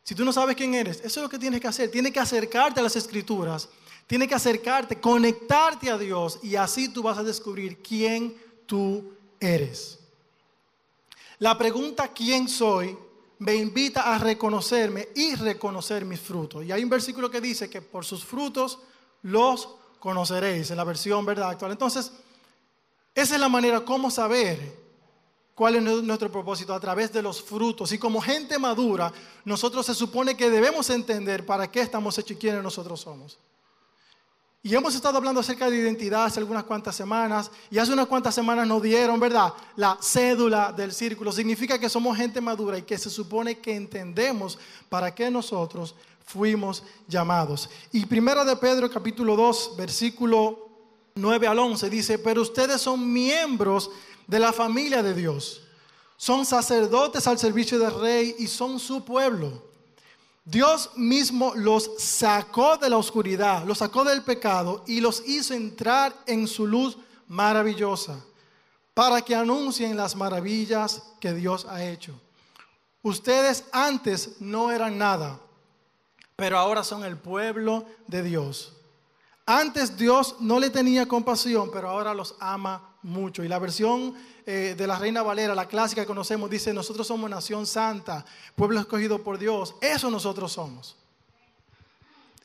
Si 0.04 0.14
tú 0.14 0.24
no 0.24 0.34
sabes 0.34 0.56
quién 0.56 0.74
eres, 0.74 0.98
eso 0.98 1.20
es 1.20 1.24
lo 1.24 1.30
que 1.30 1.40
tienes 1.40 1.62
que 1.62 1.68
hacer. 1.68 1.90
Tienes 1.90 2.12
que 2.12 2.20
acercarte 2.20 2.80
a 2.80 2.84
las 2.84 2.96
escrituras, 2.96 3.70
tienes 4.08 4.28
que 4.28 4.36
acercarte, 4.36 5.00
conectarte 5.00 5.90
a 5.90 5.98
Dios 5.98 6.40
y 6.44 6.56
así 6.56 6.90
tú 6.90 7.04
vas 7.04 7.18
a 7.18 7.24
descubrir 7.24 7.82
quién 7.82 8.36
tú 8.66 9.14
eres. 9.40 10.00
La 11.40 11.58
pregunta 11.58 12.08
quién 12.08 12.48
soy 12.48 12.98
me 13.40 13.56
invita 13.56 14.14
a 14.14 14.18
reconocerme 14.18 15.10
y 15.16 15.36
reconocer 15.36 16.06
mis 16.06 16.20
frutos. 16.20 16.66
Y 16.66 16.72
hay 16.72 16.84
un 16.84 16.90
versículo 16.90 17.32
que 17.32 17.42
dice 17.42 17.70
que 17.70 17.82
por 17.82 18.06
sus 18.06 18.24
frutos 18.24 18.80
los 19.24 19.70
conoceréis, 20.00 20.72
en 20.72 20.78
la 20.78 20.84
versión 20.84 21.28
actual. 21.30 21.72
Entonces, 21.72 22.12
esa 23.16 23.36
es 23.36 23.42
la 23.42 23.50
manera 23.50 23.82
como 23.82 24.12
saber 24.12 24.78
cuál 25.56 25.76
es 25.76 25.84
nuestro 25.84 26.32
propósito 26.32 26.74
a 26.74 26.80
través 26.80 27.12
de 27.12 27.22
los 27.22 27.42
frutos. 27.42 27.92
Y 27.92 27.98
como 27.98 28.22
gente 28.22 28.60
madura, 28.60 29.12
nosotros 29.46 29.86
se 29.86 29.94
supone 29.94 30.36
que 30.36 30.50
debemos 30.50 30.90
entender 30.90 31.46
para 31.46 31.70
qué 31.72 31.82
estamos 31.82 32.18
hechos 32.18 32.32
y 32.32 32.40
quiénes 32.40 32.64
nosotros 32.64 33.00
somos. 33.00 33.38
Y 34.62 34.76
hemos 34.76 34.94
estado 34.94 35.18
hablando 35.18 35.40
acerca 35.40 35.70
de 35.70 35.78
identidad 35.78 36.26
hace 36.26 36.40
algunas 36.42 36.66
cuantas 36.66 36.94
semanas, 36.94 37.50
y 37.72 37.78
hace 37.78 37.94
unas 37.94 38.08
cuantas 38.08 38.36
semanas 38.36 38.68
nos 38.68 38.82
dieron, 38.82 39.18
¿verdad? 39.18 39.54
La 39.78 39.98
cédula 40.02 40.74
del 40.74 40.92
círculo. 40.92 41.32
Significa 41.32 41.80
que 41.80 41.88
somos 41.88 42.18
gente 42.18 42.42
madura 42.42 42.78
y 42.78 42.82
que 42.82 42.98
se 42.98 43.10
supone 43.10 43.60
que 43.60 43.74
entendemos 43.74 44.60
para 44.90 45.16
qué 45.16 45.32
nosotros 45.32 45.96
fuimos 46.26 46.84
llamados. 47.08 47.70
Y 47.94 48.06
primero 48.06 48.44
de 48.44 48.58
Pedro 48.58 48.92
capítulo 48.92 49.38
2, 49.38 49.76
versículo 49.78 50.68
9 51.16 51.48
al 51.48 51.60
11 51.60 51.90
dice, 51.90 52.20
pero 52.20 52.42
ustedes 52.42 52.82
son 52.82 53.12
miembros 53.12 53.90
de 54.28 54.40
la 54.40 54.52
familia 54.52 55.02
de 55.02 55.14
Dios, 55.14 55.62
son 56.18 56.46
sacerdotes 56.46 57.26
al 57.28 57.40
servicio 57.40 57.80
del 57.80 57.98
rey 58.00 58.36
y 58.40 58.48
son 58.48 58.78
su 58.78 59.06
pueblo 59.06 59.69
Dios 60.50 60.90
mismo 60.96 61.54
los 61.54 61.92
sacó 62.00 62.76
de 62.78 62.90
la 62.90 62.98
oscuridad, 62.98 63.66
los 63.66 63.78
sacó 63.78 64.04
del 64.04 64.24
pecado 64.24 64.84
y 64.88 65.00
los 65.00 65.22
hizo 65.28 65.54
entrar 65.54 66.16
en 66.26 66.48
su 66.48 66.66
luz 66.66 66.98
maravillosa 67.28 68.20
para 68.96 69.22
que 69.22 69.36
anuncien 69.36 69.96
las 69.96 70.16
maravillas 70.16 71.04
que 71.20 71.34
Dios 71.34 71.66
ha 71.70 71.84
hecho. 71.84 72.20
Ustedes 73.04 73.66
antes 73.72 74.42
no 74.42 74.72
eran 74.72 74.98
nada, 74.98 75.40
pero 76.36 76.58
ahora 76.58 76.84
son 76.84 77.04
el 77.04 77.16
pueblo 77.16 77.86
de 78.08 78.24
Dios. 78.24 78.74
Antes 79.46 79.98
Dios 79.98 80.38
no 80.40 80.60
le 80.60 80.72
tenía 80.72 81.08
compasión, 81.08 81.70
pero 81.72 81.90
ahora 81.90 82.16
los 82.16 82.36
ama 82.40 82.89
mucho. 83.02 83.44
Y 83.44 83.48
la 83.48 83.60
versión 83.60 84.14
eh, 84.46 84.76
de 84.78 84.88
la 84.88 84.98
Reina 85.00 85.24
Valera, 85.24 85.56
la 85.56 85.68
clásica 85.68 86.02
que 86.02 86.08
conocemos, 86.08 86.50
dice, 86.50 86.74
nosotros 86.74 87.08
somos 87.08 87.30
nación 87.30 87.66
santa, 87.66 88.26
pueblo 88.56 88.80
escogido 88.80 89.24
por 89.24 89.38
Dios. 89.38 89.76
Eso 89.82 90.10
nosotros 90.10 90.52
somos. 90.52 90.96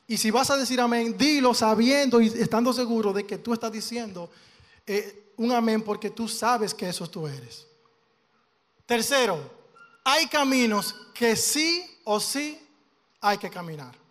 Y 0.07 0.17
si 0.17 0.29
vas 0.29 0.49
a 0.51 0.57
decir 0.57 0.79
amén, 0.79 1.17
dilo 1.17 1.53
sabiendo 1.53 2.21
y 2.21 2.27
estando 2.27 2.71
seguro 2.73 3.11
de 3.11 3.25
que 3.25 3.39
tú 3.39 3.53
estás 3.53 3.71
diciendo 3.71 4.29
eh, 4.85 5.31
un 5.37 5.51
amén 5.51 5.81
porque 5.81 6.11
tú 6.11 6.27
sabes 6.27 6.73
que 6.73 6.89
eso 6.89 7.09
tú 7.09 7.27
eres. 7.27 7.65
Tercero, 8.85 9.39
hay 10.03 10.27
caminos 10.27 10.95
que 11.13 11.35
sí 11.35 11.83
o 12.03 12.19
sí 12.19 12.59
hay 13.19 13.39
que 13.39 13.49
caminar. 13.49 14.04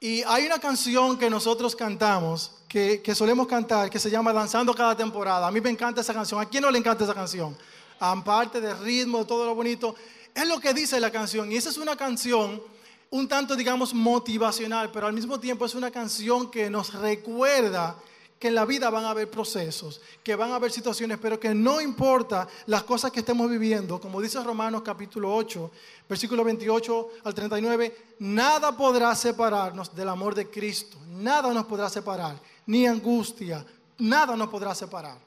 Y 0.00 0.22
hay 0.22 0.46
una 0.46 0.60
canción 0.60 1.18
que 1.18 1.28
nosotros 1.28 1.74
cantamos 1.74 2.52
que, 2.68 3.02
solemos 3.16 3.48
cantar, 3.48 3.90
que 3.90 3.98
se 3.98 4.10
llama 4.10 4.32
Danzando 4.32 4.72
cada 4.72 4.96
temporada. 4.96 5.48
A 5.48 5.50
mí 5.50 5.60
me 5.60 5.70
encanta 5.70 6.02
esa 6.02 6.14
canción. 6.14 6.40
¿A 6.40 6.48
quién 6.48 6.62
no 6.62 6.70
le 6.70 6.78
encanta 6.78 7.02
esa 7.02 7.14
canción? 7.14 7.56
Aparte 7.98 8.60
del 8.60 8.78
ritmo, 8.78 9.18
de 9.18 9.24
todo 9.24 9.44
lo 9.44 9.56
bonito. 9.56 9.96
Es 10.32 10.46
lo 10.46 10.60
que 10.60 10.72
dice 10.72 11.00
la 11.00 11.10
canción. 11.10 11.50
Y 11.50 11.56
esa 11.56 11.70
es 11.70 11.78
una 11.78 11.96
canción 11.96 12.62
un 13.10 13.26
tanto, 13.26 13.56
digamos, 13.56 13.92
motivacional, 13.94 14.90
pero 14.92 15.06
al 15.06 15.14
mismo 15.14 15.40
tiempo 15.40 15.64
es 15.64 15.74
una 15.74 15.90
canción 15.90 16.50
que 16.50 16.68
nos 16.68 16.92
recuerda 16.92 17.96
que 18.38 18.48
en 18.48 18.54
la 18.54 18.64
vida 18.64 18.88
van 18.90 19.04
a 19.04 19.10
haber 19.10 19.30
procesos, 19.30 20.00
que 20.22 20.36
van 20.36 20.52
a 20.52 20.56
haber 20.56 20.70
situaciones, 20.70 21.18
pero 21.20 21.40
que 21.40 21.54
no 21.54 21.80
importa 21.80 22.46
las 22.66 22.84
cosas 22.84 23.10
que 23.10 23.20
estemos 23.20 23.50
viviendo, 23.50 24.00
como 24.00 24.20
dice 24.20 24.42
Romanos 24.42 24.82
capítulo 24.82 25.34
8, 25.34 25.70
versículo 26.08 26.44
28 26.44 27.08
al 27.24 27.34
39, 27.34 28.14
nada 28.20 28.76
podrá 28.76 29.14
separarnos 29.14 29.94
del 29.94 30.08
amor 30.08 30.34
de 30.34 30.48
Cristo, 30.48 30.98
nada 31.08 31.52
nos 31.52 31.66
podrá 31.66 31.88
separar, 31.88 32.38
ni 32.66 32.86
angustia, 32.86 33.64
nada 33.98 34.36
nos 34.36 34.48
podrá 34.48 34.74
separar. 34.74 35.18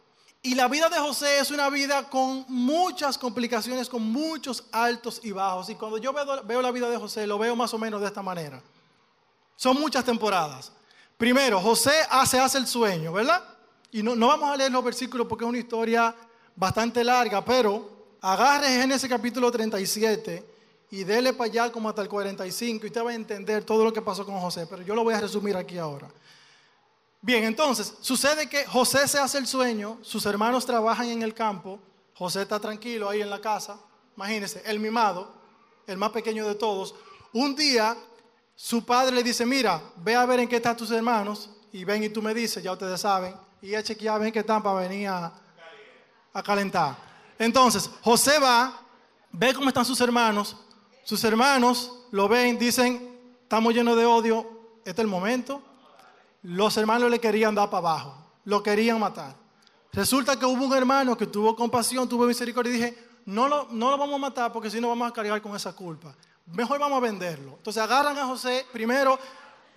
Y 0.44 0.56
la 0.56 0.68
vida 0.68 0.90
de 0.90 0.98
José 0.98 1.40
es 1.40 1.52
una 1.52 1.70
vida 1.70 2.10
con 2.10 2.46
muchas 2.48 3.18
complicaciones, 3.18 3.88
con 3.88 4.02
muchos 4.02 4.64
altos 4.72 5.20
y 5.24 5.32
bajos. 5.32 5.70
Y 5.70 5.76
cuando 5.76 6.00
yo 6.00 6.12
veo, 6.14 6.44
veo 6.44 6.62
la 6.64 6.72
vida 6.72 6.90
de 6.90 6.98
José, 6.98 7.28
lo 7.28 7.38
veo 7.38 7.56
más 7.56 7.72
o 7.76 7.78
menos 7.78 8.02
de 8.02 8.08
esta 8.08 8.24
manera. 8.24 8.60
Son 9.56 9.80
muchas 9.80 10.04
temporadas. 10.04 10.72
Primero, 11.22 11.62
José 11.62 11.92
hace, 12.10 12.40
hace 12.40 12.58
el 12.58 12.66
sueño, 12.66 13.14
¿verdad? 13.14 13.44
Y 13.92 14.02
no, 14.02 14.16
no 14.16 14.26
vamos 14.26 14.50
a 14.50 14.58
leer 14.58 14.72
los 14.72 14.84
versículos 14.84 15.28
porque 15.28 15.46
es 15.46 15.50
una 15.50 15.60
historia 15.60 16.16
bastante 16.56 17.04
larga, 17.04 17.46
pero 17.46 18.18
agarre 18.22 18.70
Génesis 18.70 19.08
capítulo 19.08 19.52
37 19.52 20.44
y 20.90 21.04
dele 21.04 21.34
para 21.34 21.48
allá 21.48 21.72
como 21.72 21.90
hasta 21.90 22.02
el 22.02 22.10
45 22.10 22.84
y 22.84 22.88
usted 22.88 23.06
va 23.06 23.12
a 23.12 23.14
entender 23.14 23.64
todo 23.64 23.84
lo 23.84 23.94
que 23.94 24.02
pasó 24.02 24.26
con 24.26 24.40
José, 24.40 24.66
pero 24.68 24.82
yo 24.82 24.96
lo 24.96 25.04
voy 25.04 25.14
a 25.14 25.22
resumir 25.22 25.56
aquí 25.56 25.78
ahora. 25.78 26.10
Bien, 27.22 27.44
entonces, 27.44 27.94
sucede 28.02 28.50
que 28.50 28.66
José 28.66 29.08
se 29.08 29.20
hace 29.20 29.38
el 29.38 29.46
sueño, 29.46 30.00
sus 30.02 30.26
hermanos 30.26 30.66
trabajan 30.66 31.08
en 31.08 31.22
el 31.22 31.36
campo, 31.36 31.78
José 32.16 32.42
está 32.42 32.60
tranquilo 32.60 33.08
ahí 33.08 33.22
en 33.22 33.30
la 33.30 33.40
casa, 33.40 33.78
imagínense, 34.18 34.64
el 34.66 34.80
mimado, 34.80 35.32
el 35.86 35.98
más 36.00 36.10
pequeño 36.10 36.48
de 36.48 36.56
todos. 36.56 36.96
Un 37.32 37.56
día 37.56 37.96
su 38.64 38.86
padre 38.86 39.16
le 39.16 39.24
dice, 39.24 39.44
mira, 39.44 39.82
ve 39.96 40.16
a 40.16 40.24
ver 40.24 40.40
en 40.40 40.48
qué 40.48 40.58
están 40.58 40.78
tus 40.78 40.92
hermanos 40.92 41.50
y 41.74 41.84
ven 41.84 42.04
y 42.04 42.10
tú 42.10 42.22
me 42.22 42.32
dices, 42.32 42.64
ya 42.64 42.72
ustedes 42.72 43.02
saben, 43.02 43.36
y 43.60 43.74
a 43.74 43.82
chequear, 43.82 44.22
ven 44.22 44.32
qué 44.32 44.38
están 44.38 44.62
para 44.62 44.88
venir 44.88 45.08
a, 45.08 45.34
a 46.32 46.44
calentar. 46.44 46.96
Entonces, 47.40 47.90
José 48.04 48.38
va, 48.38 48.80
ve 49.32 49.52
cómo 49.56 49.70
están 49.70 49.84
sus 49.84 50.00
hermanos, 50.00 50.56
sus 51.04 51.24
hermanos 51.24 52.06
lo 52.12 52.28
ven, 52.30 52.60
dicen, 52.60 53.20
estamos 53.42 53.74
llenos 53.74 53.98
de 53.98 54.06
odio, 54.06 54.48
este 54.86 54.92
es 54.92 55.00
el 55.00 55.08
momento. 55.08 55.60
Los 56.44 56.78
hermanos 56.78 57.10
le 57.10 57.20
querían 57.20 57.56
dar 57.56 57.68
para 57.68 57.80
abajo, 57.80 58.16
lo 58.46 58.62
querían 58.62 59.00
matar. 59.00 59.36
Resulta 59.92 60.38
que 60.38 60.46
hubo 60.46 60.66
un 60.66 60.74
hermano 60.78 61.18
que 61.18 61.26
tuvo 61.26 61.56
compasión, 61.56 62.08
tuvo 62.08 62.28
misericordia 62.28 62.72
y 62.72 62.76
dije, 62.76 63.08
no 63.26 63.48
lo, 63.48 63.70
no 63.72 63.90
lo 63.90 63.98
vamos 63.98 64.16
a 64.16 64.20
matar 64.20 64.54
porque 64.54 64.70
si 64.70 64.80
no 64.80 64.90
vamos 64.90 65.10
a 65.10 65.14
cargar 65.14 65.42
con 65.42 65.56
esa 65.56 65.74
culpa 65.74 66.16
mejor 66.54 66.80
vamos 66.80 66.98
a 66.98 67.02
venderlo. 67.02 67.56
Entonces 67.58 67.82
agarran 67.82 68.18
a 68.18 68.26
José, 68.26 68.66
primero 68.72 69.18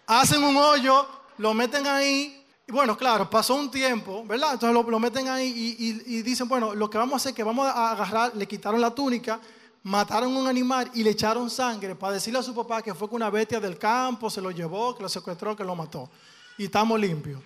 hacen 0.07 0.43
un 0.43 0.57
hoyo, 0.57 1.07
lo 1.39 1.55
meten 1.55 1.87
ahí. 1.87 2.45
Y 2.67 2.73
bueno, 2.73 2.97
claro, 2.97 3.29
pasó 3.29 3.55
un 3.55 3.71
tiempo, 3.71 4.25
¿verdad? 4.25 4.55
Entonces 4.55 4.85
lo, 4.87 4.99
meten 4.99 5.29
ahí 5.29 5.77
y, 5.79 6.23
dicen, 6.23 6.49
bueno, 6.49 6.75
lo 6.75 6.89
que 6.89 6.97
vamos 6.97 7.15
a 7.15 7.17
hacer 7.17 7.31
es 7.31 7.37
que 7.37 7.43
vamos 7.43 7.67
a 7.67 7.91
agarrar, 7.91 8.35
le 8.35 8.49
quitaron 8.49 8.81
la 8.81 8.95
túnica, 8.95 9.39
mataron 9.83 10.35
un 10.35 10.47
animal 10.47 10.91
y 10.95 11.03
le 11.03 11.11
echaron 11.11 11.51
sangre 11.51 11.95
para 11.95 12.15
decirle 12.15 12.39
a 12.39 12.43
su 12.43 12.55
papá 12.55 12.81
que 12.81 12.95
fue 12.95 13.07
con 13.09 13.17
una 13.17 13.29
bestia 13.29 13.61
del 13.61 13.77
campo, 13.77 14.31
se 14.31 14.41
lo 14.41 14.51
llevó, 14.51 14.95
que 14.97 15.03
lo 15.03 15.11
secuestró, 15.11 15.55
que 15.55 15.63
lo 15.63 15.77
mató. 15.77 16.09
Y 16.57 16.65
estamos 16.65 16.99
limpios. 16.99 17.43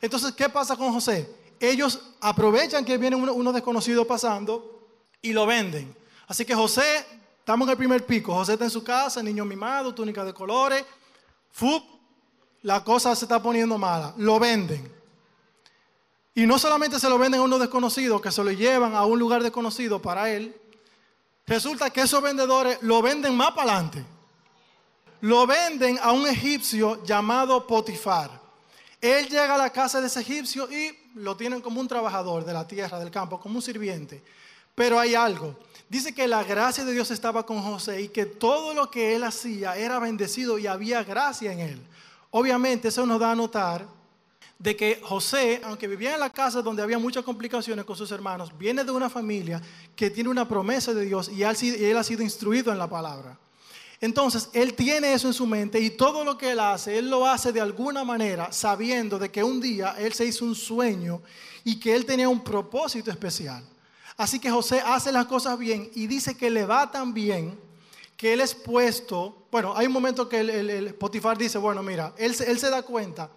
Entonces, 0.00 0.32
¿qué 0.32 0.48
pasa 0.48 0.76
con 0.76 0.92
José? 0.92 1.28
Ellos 1.58 2.00
aprovechan 2.20 2.84
que 2.84 2.96
viene 2.96 3.16
uno 3.16 3.52
desconocido 3.52 4.06
pasando 4.06 4.88
y 5.20 5.32
lo 5.32 5.46
venden. 5.46 5.94
Así 6.28 6.44
que 6.44 6.54
José 6.54 7.04
Estamos 7.50 7.66
en 7.66 7.72
el 7.72 7.78
primer 7.78 8.06
pico. 8.06 8.32
José 8.32 8.52
está 8.52 8.64
en 8.64 8.70
su 8.70 8.84
casa, 8.84 9.20
niño 9.24 9.44
mimado, 9.44 9.92
túnica 9.92 10.24
de 10.24 10.32
colores. 10.32 10.84
¡Fup! 11.50 11.82
La 12.62 12.84
cosa 12.84 13.12
se 13.16 13.24
está 13.24 13.42
poniendo 13.42 13.76
mala. 13.76 14.14
Lo 14.18 14.38
venden. 14.38 14.88
Y 16.32 16.46
no 16.46 16.60
solamente 16.60 17.00
se 17.00 17.08
lo 17.08 17.18
venden 17.18 17.40
a 17.40 17.42
unos 17.42 17.58
desconocidos, 17.58 18.20
que 18.20 18.30
se 18.30 18.44
lo 18.44 18.52
llevan 18.52 18.94
a 18.94 19.04
un 19.04 19.18
lugar 19.18 19.42
desconocido 19.42 20.00
para 20.00 20.30
él. 20.30 20.54
Resulta 21.44 21.90
que 21.90 22.02
esos 22.02 22.22
vendedores 22.22 22.78
lo 22.82 23.02
venden 23.02 23.34
más 23.36 23.50
para 23.50 23.72
adelante. 23.72 24.04
Lo 25.22 25.44
venden 25.44 25.98
a 26.00 26.12
un 26.12 26.28
egipcio 26.28 27.02
llamado 27.02 27.66
Potifar. 27.66 28.30
Él 29.00 29.26
llega 29.28 29.56
a 29.56 29.58
la 29.58 29.70
casa 29.70 30.00
de 30.00 30.06
ese 30.06 30.20
egipcio 30.20 30.70
y 30.70 30.96
lo 31.16 31.36
tienen 31.36 31.60
como 31.60 31.80
un 31.80 31.88
trabajador 31.88 32.44
de 32.44 32.52
la 32.52 32.68
tierra, 32.68 33.00
del 33.00 33.10
campo, 33.10 33.40
como 33.40 33.56
un 33.56 33.62
sirviente. 33.62 34.22
Pero 34.72 35.00
hay 35.00 35.16
algo. 35.16 35.56
Dice 35.90 36.14
que 36.14 36.28
la 36.28 36.44
gracia 36.44 36.84
de 36.84 36.92
Dios 36.92 37.10
estaba 37.10 37.44
con 37.44 37.60
José 37.60 38.02
y 38.02 38.08
que 38.08 38.24
todo 38.24 38.74
lo 38.74 38.92
que 38.92 39.16
él 39.16 39.24
hacía 39.24 39.76
era 39.76 39.98
bendecido 39.98 40.56
y 40.56 40.68
había 40.68 41.02
gracia 41.02 41.52
en 41.52 41.58
él. 41.58 41.82
Obviamente 42.30 42.88
eso 42.88 43.04
nos 43.04 43.18
da 43.18 43.32
a 43.32 43.34
notar 43.34 43.84
de 44.56 44.76
que 44.76 45.00
José, 45.02 45.60
aunque 45.64 45.88
vivía 45.88 46.14
en 46.14 46.20
la 46.20 46.30
casa 46.30 46.62
donde 46.62 46.80
había 46.80 47.00
muchas 47.00 47.24
complicaciones 47.24 47.84
con 47.84 47.96
sus 47.96 48.12
hermanos, 48.12 48.56
viene 48.56 48.84
de 48.84 48.92
una 48.92 49.10
familia 49.10 49.60
que 49.96 50.10
tiene 50.10 50.30
una 50.30 50.46
promesa 50.46 50.94
de 50.94 51.06
Dios 51.06 51.28
y 51.28 51.42
él, 51.42 51.98
ha 51.98 52.04
sido 52.04 52.22
instruido 52.22 52.70
en 52.70 52.78
la 52.78 52.88
palabra. 52.88 53.36
Entonces, 54.00 54.48
él 54.52 54.74
tiene 54.74 55.12
eso 55.12 55.26
en 55.26 55.34
su 55.34 55.44
mente 55.44 55.80
y 55.80 55.90
todo 55.90 56.24
lo 56.24 56.38
que 56.38 56.52
él 56.52 56.60
hace, 56.60 56.98
él 56.98 57.10
lo 57.10 57.26
hace 57.26 57.50
de 57.50 57.60
alguna 57.60 58.04
manera 58.04 58.52
sabiendo 58.52 59.18
de 59.18 59.28
que 59.32 59.42
un 59.42 59.60
día 59.60 59.96
él 59.98 60.12
se 60.12 60.24
hizo 60.24 60.44
un 60.44 60.54
sueño 60.54 61.20
y 61.64 61.80
que 61.80 61.96
él 61.96 62.06
tenía 62.06 62.28
un 62.28 62.44
propósito 62.44 63.10
especial. 63.10 63.64
Así 64.20 64.38
que 64.38 64.50
José 64.50 64.82
hace 64.84 65.12
las 65.12 65.24
cosas 65.24 65.58
bien 65.58 65.90
y 65.94 66.06
dice 66.06 66.36
que 66.36 66.50
le 66.50 66.66
va 66.66 66.90
tan 66.90 67.14
bien 67.14 67.58
que 68.18 68.34
él 68.34 68.42
es 68.42 68.54
puesto, 68.54 69.46
bueno, 69.50 69.74
hay 69.74 69.86
un 69.86 69.94
momento 69.94 70.28
que 70.28 70.40
el, 70.40 70.94
Potifar 70.96 71.38
dice, 71.38 71.56
bueno, 71.56 71.82
mira, 71.82 72.12
él, 72.18 72.36
él 72.46 72.58
se 72.58 72.68
da 72.68 72.82
cuenta 72.82 73.30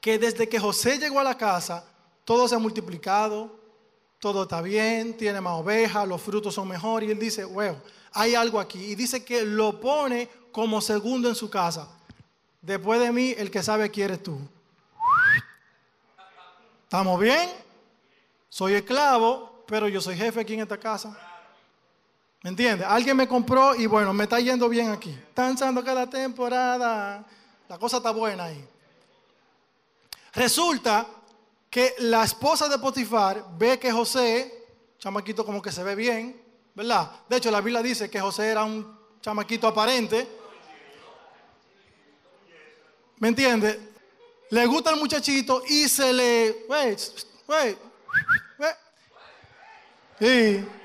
que 0.00 0.18
desde 0.18 0.48
que 0.48 0.58
José 0.58 0.98
llegó 0.98 1.20
a 1.20 1.24
la 1.24 1.36
casa, 1.36 1.84
todo 2.24 2.48
se 2.48 2.54
ha 2.54 2.58
multiplicado, 2.58 3.54
todo 4.18 4.44
está 4.44 4.62
bien, 4.62 5.14
tiene 5.14 5.42
más 5.42 5.60
ovejas, 5.60 6.08
los 6.08 6.22
frutos 6.22 6.54
son 6.54 6.68
mejores, 6.68 7.10
y 7.10 7.12
él 7.12 7.18
dice, 7.18 7.44
bueno, 7.44 7.76
hay 8.12 8.34
algo 8.34 8.58
aquí. 8.58 8.82
Y 8.82 8.94
dice 8.94 9.26
que 9.26 9.44
lo 9.44 9.78
pone 9.78 10.30
como 10.52 10.80
segundo 10.80 11.28
en 11.28 11.34
su 11.34 11.50
casa. 11.50 11.86
Después 12.62 12.98
de 12.98 13.12
mí, 13.12 13.34
el 13.36 13.50
que 13.50 13.62
sabe 13.62 13.90
quiere 13.90 14.16
tú. 14.16 14.40
¿Estamos 16.84 17.20
bien? 17.20 17.50
Soy 18.48 18.72
esclavo, 18.72 19.55
pero 19.66 19.88
yo 19.88 20.00
soy 20.00 20.16
jefe 20.16 20.40
aquí 20.40 20.54
en 20.54 20.60
esta 20.60 20.78
casa. 20.78 21.16
¿Me 22.42 22.50
entiendes? 22.50 22.86
Alguien 22.86 23.16
me 23.16 23.26
compró 23.26 23.74
y 23.74 23.86
bueno, 23.86 24.12
me 24.12 24.24
está 24.24 24.38
yendo 24.38 24.68
bien 24.68 24.90
aquí. 24.90 25.10
Están 25.10 25.54
echando 25.54 25.82
cada 25.82 26.08
temporada. 26.08 27.24
La 27.68 27.78
cosa 27.78 27.96
está 27.96 28.10
buena 28.12 28.44
ahí. 28.44 28.64
Resulta 30.32 31.06
que 31.68 31.94
la 31.98 32.24
esposa 32.24 32.68
de 32.68 32.78
Potifar 32.78 33.44
ve 33.58 33.78
que 33.78 33.90
José, 33.90 34.66
chamaquito 34.98 35.44
como 35.44 35.60
que 35.60 35.72
se 35.72 35.82
ve 35.82 35.94
bien, 35.94 36.40
¿verdad? 36.74 37.10
De 37.28 37.38
hecho, 37.38 37.50
la 37.50 37.60
Biblia 37.60 37.82
dice 37.82 38.08
que 38.08 38.20
José 38.20 38.50
era 38.50 38.64
un 38.64 38.96
chamaquito 39.20 39.66
aparente. 39.66 40.28
¿Me 43.18 43.28
entiende? 43.28 43.92
Le 44.50 44.66
gusta 44.66 44.90
el 44.90 45.00
muchachito 45.00 45.62
y 45.66 45.88
se 45.88 46.12
le... 46.12 46.66
Wait, 46.68 47.00
wait, 47.48 47.78
wait. 50.20 50.76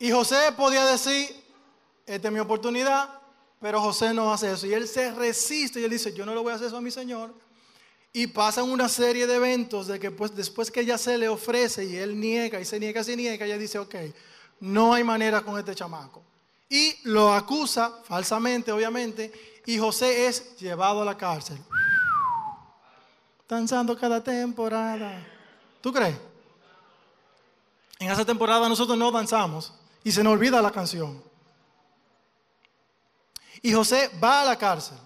Y 0.00 0.12
José 0.12 0.52
podía 0.56 0.84
decir, 0.84 1.28
esta 2.06 2.28
es 2.28 2.34
mi 2.34 2.40
oportunidad, 2.40 3.20
pero 3.60 3.80
José 3.80 4.14
no 4.14 4.32
hace 4.32 4.52
eso. 4.52 4.66
Y 4.66 4.72
él 4.72 4.86
se 4.86 5.12
resiste 5.12 5.80
y 5.80 5.84
él 5.84 5.90
dice, 5.90 6.12
yo 6.12 6.24
no 6.24 6.34
le 6.34 6.40
voy 6.40 6.52
a 6.52 6.54
hacer 6.54 6.68
eso 6.68 6.76
a 6.76 6.80
mi 6.80 6.90
Señor. 6.90 7.34
Y 8.12 8.28
pasan 8.28 8.70
una 8.70 8.88
serie 8.88 9.26
de 9.26 9.34
eventos 9.34 9.86
de 9.88 9.98
que 9.98 10.10
pues, 10.10 10.34
después 10.34 10.70
que 10.70 10.80
ella 10.80 10.96
se 10.98 11.18
le 11.18 11.28
ofrece 11.28 11.84
y 11.84 11.96
él 11.96 12.18
niega 12.18 12.60
y 12.60 12.64
se 12.64 12.78
niega, 12.78 13.02
se 13.02 13.16
niega, 13.16 13.44
ella 13.44 13.58
dice, 13.58 13.78
ok, 13.78 13.94
no 14.60 14.94
hay 14.94 15.04
manera 15.04 15.42
con 15.42 15.58
este 15.58 15.74
chamaco. 15.74 16.22
Y 16.68 16.96
lo 17.04 17.32
acusa 17.32 18.00
falsamente, 18.04 18.70
obviamente, 18.70 19.32
y 19.66 19.78
José 19.78 20.26
es 20.26 20.56
llevado 20.58 21.02
a 21.02 21.04
la 21.04 21.16
cárcel. 21.16 21.58
Danzando 23.48 23.98
cada 23.98 24.22
temporada. 24.22 25.26
¿Tú 25.80 25.92
crees? 25.92 26.16
En 27.98 28.10
esa 28.10 28.24
temporada 28.24 28.68
nosotros 28.68 28.96
no 28.96 29.10
danzamos 29.10 29.72
y 30.04 30.12
se 30.12 30.22
nos 30.22 30.32
olvida 30.32 30.62
la 30.62 30.70
canción. 30.70 31.22
Y 33.62 33.72
José 33.72 34.10
va 34.22 34.42
a 34.42 34.44
la 34.44 34.56
cárcel. 34.56 34.98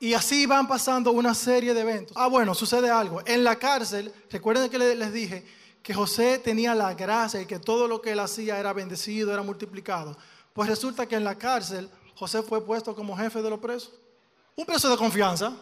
Y 0.00 0.14
así 0.14 0.46
van 0.46 0.68
pasando 0.68 1.10
una 1.10 1.34
serie 1.34 1.74
de 1.74 1.80
eventos. 1.80 2.16
Ah, 2.16 2.28
bueno, 2.28 2.54
sucede 2.54 2.88
algo. 2.88 3.20
En 3.26 3.42
la 3.42 3.56
cárcel, 3.56 4.12
recuerden 4.30 4.70
que 4.70 4.78
les 4.78 5.12
dije 5.12 5.44
que 5.82 5.92
José 5.92 6.38
tenía 6.38 6.74
la 6.74 6.94
gracia 6.94 7.40
y 7.40 7.46
que 7.46 7.58
todo 7.58 7.88
lo 7.88 8.00
que 8.00 8.12
él 8.12 8.20
hacía 8.20 8.58
era 8.58 8.72
bendecido, 8.72 9.32
era 9.32 9.42
multiplicado. 9.42 10.16
Pues 10.52 10.68
resulta 10.68 11.06
que 11.06 11.16
en 11.16 11.24
la 11.24 11.36
cárcel 11.36 11.90
José 12.14 12.42
fue 12.42 12.64
puesto 12.64 12.94
como 12.94 13.16
jefe 13.16 13.42
de 13.42 13.50
los 13.50 13.58
presos. 13.58 13.92
Un 14.56 14.64
preso 14.64 14.88
de 14.88 14.96
confianza. 14.96 15.54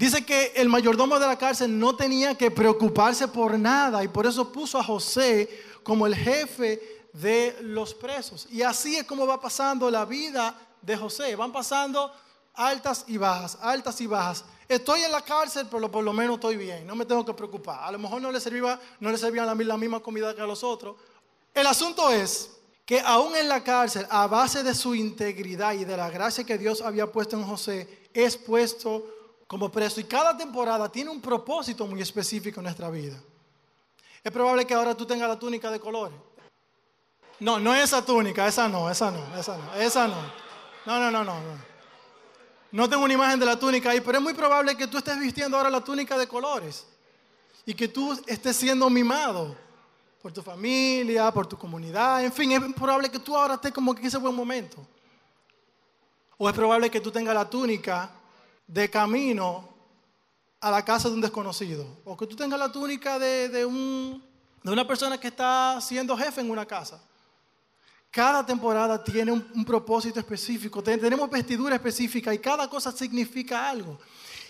Dice 0.00 0.24
que 0.24 0.54
el 0.56 0.70
mayordomo 0.70 1.18
de 1.18 1.26
la 1.26 1.36
cárcel 1.36 1.78
no 1.78 1.94
tenía 1.94 2.34
que 2.34 2.50
preocuparse 2.50 3.28
por 3.28 3.58
nada 3.58 4.02
y 4.02 4.08
por 4.08 4.24
eso 4.24 4.50
puso 4.50 4.78
a 4.78 4.82
José 4.82 5.46
como 5.82 6.06
el 6.06 6.14
jefe 6.14 7.02
de 7.12 7.58
los 7.60 7.92
presos. 7.92 8.48
Y 8.50 8.62
así 8.62 8.96
es 8.96 9.04
como 9.04 9.26
va 9.26 9.38
pasando 9.38 9.90
la 9.90 10.06
vida 10.06 10.58
de 10.80 10.96
José. 10.96 11.36
Van 11.36 11.52
pasando 11.52 12.10
altas 12.54 13.04
y 13.08 13.18
bajas, 13.18 13.58
altas 13.60 14.00
y 14.00 14.06
bajas. 14.06 14.46
Estoy 14.66 15.02
en 15.02 15.12
la 15.12 15.20
cárcel, 15.20 15.66
pero 15.70 15.90
por 15.90 16.02
lo 16.02 16.14
menos 16.14 16.36
estoy 16.36 16.56
bien, 16.56 16.86
no 16.86 16.96
me 16.96 17.04
tengo 17.04 17.22
que 17.22 17.34
preocupar. 17.34 17.80
A 17.84 17.92
lo 17.92 17.98
mejor 17.98 18.22
no 18.22 18.32
le 18.32 18.40
servía, 18.40 18.80
no 19.00 19.10
le 19.10 19.18
servían 19.18 19.44
la, 19.44 19.54
la 19.54 19.76
misma 19.76 20.00
comida 20.00 20.34
que 20.34 20.40
a 20.40 20.46
los 20.46 20.64
otros. 20.64 20.96
El 21.52 21.66
asunto 21.66 22.08
es 22.08 22.52
que 22.86 23.02
aún 23.02 23.36
en 23.36 23.50
la 23.50 23.62
cárcel, 23.62 24.06
a 24.08 24.26
base 24.26 24.62
de 24.62 24.74
su 24.74 24.94
integridad 24.94 25.74
y 25.74 25.84
de 25.84 25.98
la 25.98 26.08
gracia 26.08 26.42
que 26.42 26.56
Dios 26.56 26.80
había 26.80 27.12
puesto 27.12 27.36
en 27.36 27.44
José, 27.44 28.08
es 28.14 28.38
puesto 28.38 29.19
como 29.50 29.68
preso. 29.68 30.00
Y 30.00 30.04
cada 30.04 30.36
temporada 30.36 30.88
tiene 30.88 31.10
un 31.10 31.20
propósito 31.20 31.84
muy 31.84 32.00
específico 32.00 32.60
en 32.60 32.64
nuestra 32.64 32.88
vida. 32.88 33.20
Es 34.22 34.30
probable 34.30 34.64
que 34.64 34.74
ahora 34.74 34.96
tú 34.96 35.04
tengas 35.04 35.28
la 35.28 35.36
túnica 35.36 35.72
de 35.72 35.80
colores. 35.80 36.16
No, 37.40 37.58
no 37.58 37.74
esa 37.74 38.04
túnica, 38.04 38.46
esa 38.46 38.68
no, 38.68 38.88
esa 38.88 39.10
no, 39.10 39.36
esa 39.36 39.56
no, 39.56 39.74
esa 39.74 40.06
no. 40.06 40.22
No, 40.86 41.00
no, 41.00 41.10
no, 41.10 41.24
no. 41.24 41.40
no. 42.70 42.88
Tengo 42.88 43.02
una 43.02 43.14
imagen 43.14 43.40
de 43.40 43.46
la 43.46 43.58
túnica 43.58 43.90
ahí, 43.90 44.00
pero 44.00 44.18
es 44.18 44.22
muy 44.22 44.34
probable 44.34 44.76
que 44.76 44.86
tú 44.86 44.98
estés 44.98 45.18
vistiendo 45.18 45.56
ahora 45.56 45.68
la 45.68 45.82
túnica 45.82 46.16
de 46.16 46.28
colores 46.28 46.86
y 47.66 47.74
que 47.74 47.88
tú 47.88 48.16
estés 48.28 48.56
siendo 48.56 48.88
mimado 48.88 49.56
por 50.22 50.30
tu 50.32 50.42
familia, 50.42 51.32
por 51.32 51.48
tu 51.48 51.58
comunidad, 51.58 52.22
en 52.22 52.32
fin, 52.32 52.52
es 52.52 52.72
probable 52.74 53.10
que 53.10 53.18
tú 53.18 53.36
ahora 53.36 53.54
estés 53.54 53.72
como 53.72 53.96
que 53.96 54.02
en 54.02 54.06
ese 54.06 54.18
buen 54.18 54.36
momento. 54.36 54.86
O 56.38 56.48
es 56.48 56.54
probable 56.54 56.88
que 56.88 57.00
tú 57.00 57.10
tengas 57.10 57.34
la 57.34 57.50
túnica 57.50 58.12
de 58.72 58.88
camino 58.88 59.68
a 60.60 60.70
la 60.70 60.84
casa 60.84 61.08
de 61.08 61.14
un 61.14 61.20
desconocido. 61.20 61.86
O 62.04 62.16
que 62.16 62.26
tú 62.26 62.36
tengas 62.36 62.58
la 62.58 62.70
túnica 62.70 63.18
de, 63.18 63.48
de, 63.48 63.64
un, 63.64 64.22
de 64.62 64.72
una 64.72 64.86
persona 64.86 65.18
que 65.18 65.28
está 65.28 65.80
siendo 65.80 66.16
jefe 66.16 66.40
en 66.40 66.50
una 66.50 66.64
casa. 66.64 67.02
Cada 68.10 68.44
temporada 68.44 69.02
tiene 69.02 69.32
un, 69.32 69.64
propósito 69.64 70.18
específico, 70.18 70.82
tenemos 70.82 71.30
vestidura 71.30 71.76
específica 71.76 72.34
y 72.34 72.38
cada 72.38 72.68
cosa 72.68 72.90
significa 72.90 73.70
algo. 73.70 73.98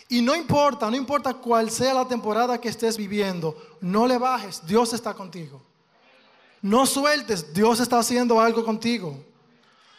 Y 0.09 0.23
no 0.23 0.35
importa, 0.35 0.91
no 0.91 0.97
importa 0.97 1.35
cuál 1.35 1.71
sea 1.71 1.93
la 1.93 2.09
temporada 2.09 2.59
que 2.59 2.71
estés 2.71 2.97
viviendo, 2.97 3.55
no 3.81 4.07
le 4.07 4.17
bajes, 4.17 4.67
Dios 4.67 4.93
está 4.95 5.13
contigo. 5.13 5.63
No 6.63 6.87
sueltes, 6.87 7.53
Dios 7.53 7.81
está 7.81 7.99
haciendo 7.99 8.41
algo 8.41 8.65
contigo. 8.65 9.23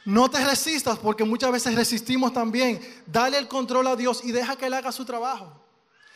No 0.03 0.29
te 0.29 0.43
resistas 0.43 0.97
porque 0.97 1.23
muchas 1.23 1.51
veces 1.51 1.75
resistimos 1.75 2.33
también. 2.33 2.81
Dale 3.05 3.37
el 3.37 3.47
control 3.47 3.87
a 3.87 3.95
Dios 3.95 4.21
y 4.23 4.31
deja 4.31 4.55
que 4.55 4.65
Él 4.65 4.73
haga 4.73 4.91
su 4.91 5.05
trabajo. 5.05 5.61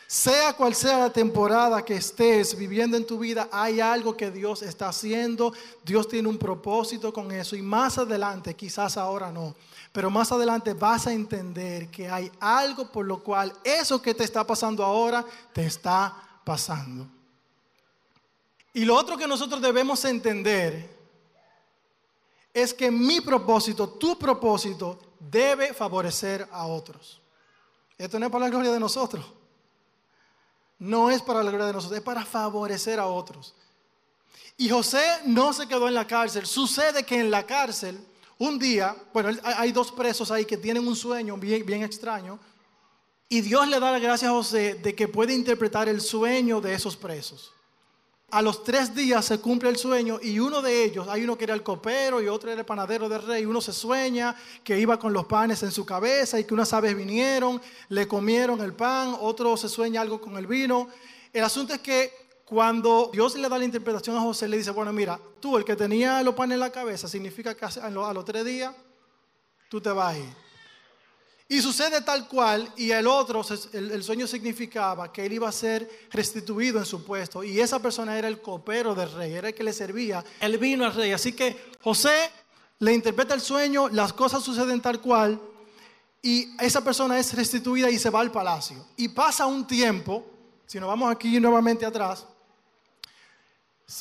Sea 0.08 0.52
cual 0.52 0.74
sea 0.74 0.98
la 0.98 1.10
temporada 1.10 1.84
que 1.84 1.96
estés 1.96 2.56
viviendo 2.56 2.96
en 2.96 3.04
tu 3.04 3.18
vida, 3.18 3.48
hay 3.50 3.80
algo 3.80 4.16
que 4.16 4.30
Dios 4.30 4.62
está 4.62 4.88
haciendo. 4.88 5.52
Dios 5.84 6.06
tiene 6.06 6.28
un 6.28 6.38
propósito 6.38 7.12
con 7.12 7.32
eso. 7.32 7.56
Y 7.56 7.62
más 7.62 7.98
adelante, 7.98 8.54
quizás 8.54 8.96
ahora 8.96 9.32
no, 9.32 9.56
pero 9.92 10.08
más 10.08 10.30
adelante 10.30 10.74
vas 10.74 11.08
a 11.08 11.12
entender 11.12 11.88
que 11.90 12.08
hay 12.08 12.30
algo 12.38 12.90
por 12.90 13.04
lo 13.04 13.22
cual 13.22 13.52
eso 13.64 14.00
que 14.00 14.14
te 14.14 14.22
está 14.22 14.46
pasando 14.46 14.84
ahora 14.84 15.24
te 15.52 15.66
está 15.66 16.40
pasando. 16.44 17.08
Y 18.72 18.84
lo 18.84 18.94
otro 18.94 19.16
que 19.16 19.26
nosotros 19.26 19.60
debemos 19.60 20.04
entender 20.04 20.95
es 22.62 22.72
que 22.72 22.90
mi 22.90 23.20
propósito, 23.20 23.88
tu 23.88 24.18
propósito, 24.18 24.98
debe 25.18 25.74
favorecer 25.74 26.48
a 26.50 26.66
otros. 26.66 27.20
Esto 27.98 28.18
no 28.18 28.26
es 28.26 28.32
para 28.32 28.44
la 28.44 28.50
gloria 28.50 28.72
de 28.72 28.80
nosotros 28.80 29.24
no 30.78 31.10
es 31.10 31.22
para 31.22 31.42
la 31.42 31.50
gloria 31.50 31.68
de 31.68 31.72
nosotros, 31.72 31.98
es 31.98 32.04
para 32.04 32.24
favorecer 32.24 32.98
a 32.98 33.06
otros. 33.06 33.54
Y 34.56 34.68
José 34.68 35.04
no 35.24 35.52
se 35.52 35.66
quedó 35.66 35.88
en 35.88 35.94
la 35.94 36.06
cárcel. 36.06 36.46
Sucede 36.46 37.04
que 37.04 37.18
en 37.20 37.30
la 37.30 37.44
cárcel, 37.44 37.98
un 38.38 38.58
día, 38.58 38.96
bueno, 39.12 39.30
hay 39.42 39.72
dos 39.72 39.92
presos 39.92 40.30
ahí 40.30 40.44
que 40.44 40.56
tienen 40.56 40.86
un 40.86 40.96
sueño 40.96 41.36
bien, 41.36 41.82
extraño. 41.82 42.38
Y 43.28 43.40
Dios 43.40 43.68
le 43.68 43.80
da 43.80 43.92
la 43.92 43.98
gracia 43.98 44.28
a 44.28 44.32
José 44.32 44.74
de 44.74 44.94
que 44.94 45.08
puede 45.08 45.34
interpretar 45.34 45.88
el 45.88 46.00
sueño 46.00 46.60
de 46.60 46.74
esos 46.74 46.96
presos. 46.96 47.52
A 48.30 48.42
los 48.42 48.64
tres 48.64 48.92
días 48.92 49.24
se 49.24 49.38
cumple 49.38 49.68
el 49.68 49.76
sueño 49.76 50.18
y 50.20 50.40
uno 50.40 50.60
de 50.60 50.82
ellos, 50.82 51.06
hay 51.08 51.22
uno 51.22 51.38
que 51.38 51.44
era 51.44 51.54
el 51.54 51.62
copero 51.62 52.20
y 52.20 52.26
otro 52.26 52.50
era 52.50 52.60
el 52.60 52.66
panadero 52.66 53.08
del 53.08 53.22
rey, 53.22 53.46
uno 53.46 53.60
se 53.60 53.72
sueña 53.72 54.34
que 54.64 54.78
iba 54.80 54.98
con 54.98 55.12
los 55.12 55.26
panes 55.26 55.62
en 55.62 55.70
su 55.70 55.86
cabeza 55.86 56.38
y 56.40 56.44
que 56.44 56.52
unas 56.52 56.72
aves 56.72 56.96
vinieron, 56.96 57.62
le 57.88 58.08
comieron 58.08 58.60
el 58.62 58.72
pan, 58.72 59.16
otro 59.20 59.56
se 59.56 59.68
sueña 59.68 60.00
algo 60.00 60.20
con 60.20 60.36
el 60.36 60.48
vino. 60.48 60.88
El 61.32 61.44
asunto 61.44 61.72
es 61.72 61.80
que 61.80 62.26
cuando 62.44 63.10
Dios 63.12 63.36
le 63.36 63.48
da 63.48 63.58
la 63.58 63.64
interpretación 63.64 64.16
a 64.16 64.20
José, 64.20 64.48
le 64.48 64.56
dice, 64.56 64.72
bueno, 64.72 64.92
mira, 64.92 65.20
tú 65.38 65.56
el 65.56 65.64
que 65.64 65.76
tenía 65.76 66.20
los 66.24 66.34
panes 66.34 66.54
en 66.54 66.60
la 66.60 66.72
cabeza, 66.72 67.06
significa 67.06 67.54
que 67.54 67.64
a 67.64 67.90
los 67.90 68.24
tres 68.24 68.44
días 68.44 68.74
tú 69.68 69.80
te 69.80 69.90
vas 69.90 70.14
a 70.14 70.18
ir. 70.18 70.45
Y 71.48 71.62
sucede 71.62 72.00
tal 72.00 72.26
cual, 72.26 72.72
y 72.76 72.90
el 72.90 73.06
otro, 73.06 73.44
el, 73.72 74.02
sueño 74.02 74.26
significaba 74.26 75.12
que 75.12 75.24
él 75.24 75.34
iba 75.34 75.48
a 75.48 75.52
ser 75.52 76.08
restituido 76.10 76.80
en 76.80 76.84
su 76.84 77.04
puesto, 77.04 77.44
y 77.44 77.60
esa 77.60 77.78
persona 77.78 78.18
era 78.18 78.26
el 78.26 78.40
copero 78.40 78.96
del 78.96 79.12
rey, 79.12 79.34
era 79.34 79.48
el 79.48 79.54
que 79.54 79.62
le 79.62 79.72
servía 79.72 80.24
el 80.40 80.58
vino 80.58 80.84
al 80.84 80.92
rey. 80.92 81.12
Así 81.12 81.34
que 81.34 81.70
José 81.80 82.30
le 82.80 82.92
interpreta 82.92 83.34
el 83.34 83.40
sueño, 83.40 83.88
las 83.88 84.12
cosas 84.12 84.42
suceden 84.42 84.80
tal 84.80 85.00
cual, 85.00 85.40
y 86.20 86.48
esa 86.58 86.82
persona 86.82 87.16
es 87.16 87.32
restituida 87.32 87.88
y 87.90 87.98
se 88.00 88.10
va 88.10 88.20
al 88.20 88.32
palacio. 88.32 88.84
Y 88.96 89.06
pasa 89.08 89.46
un 89.46 89.68
tiempo, 89.68 90.26
si 90.66 90.80
nos 90.80 90.88
vamos 90.88 91.12
aquí 91.12 91.38
nuevamente 91.38 91.86
atrás, 91.86 92.26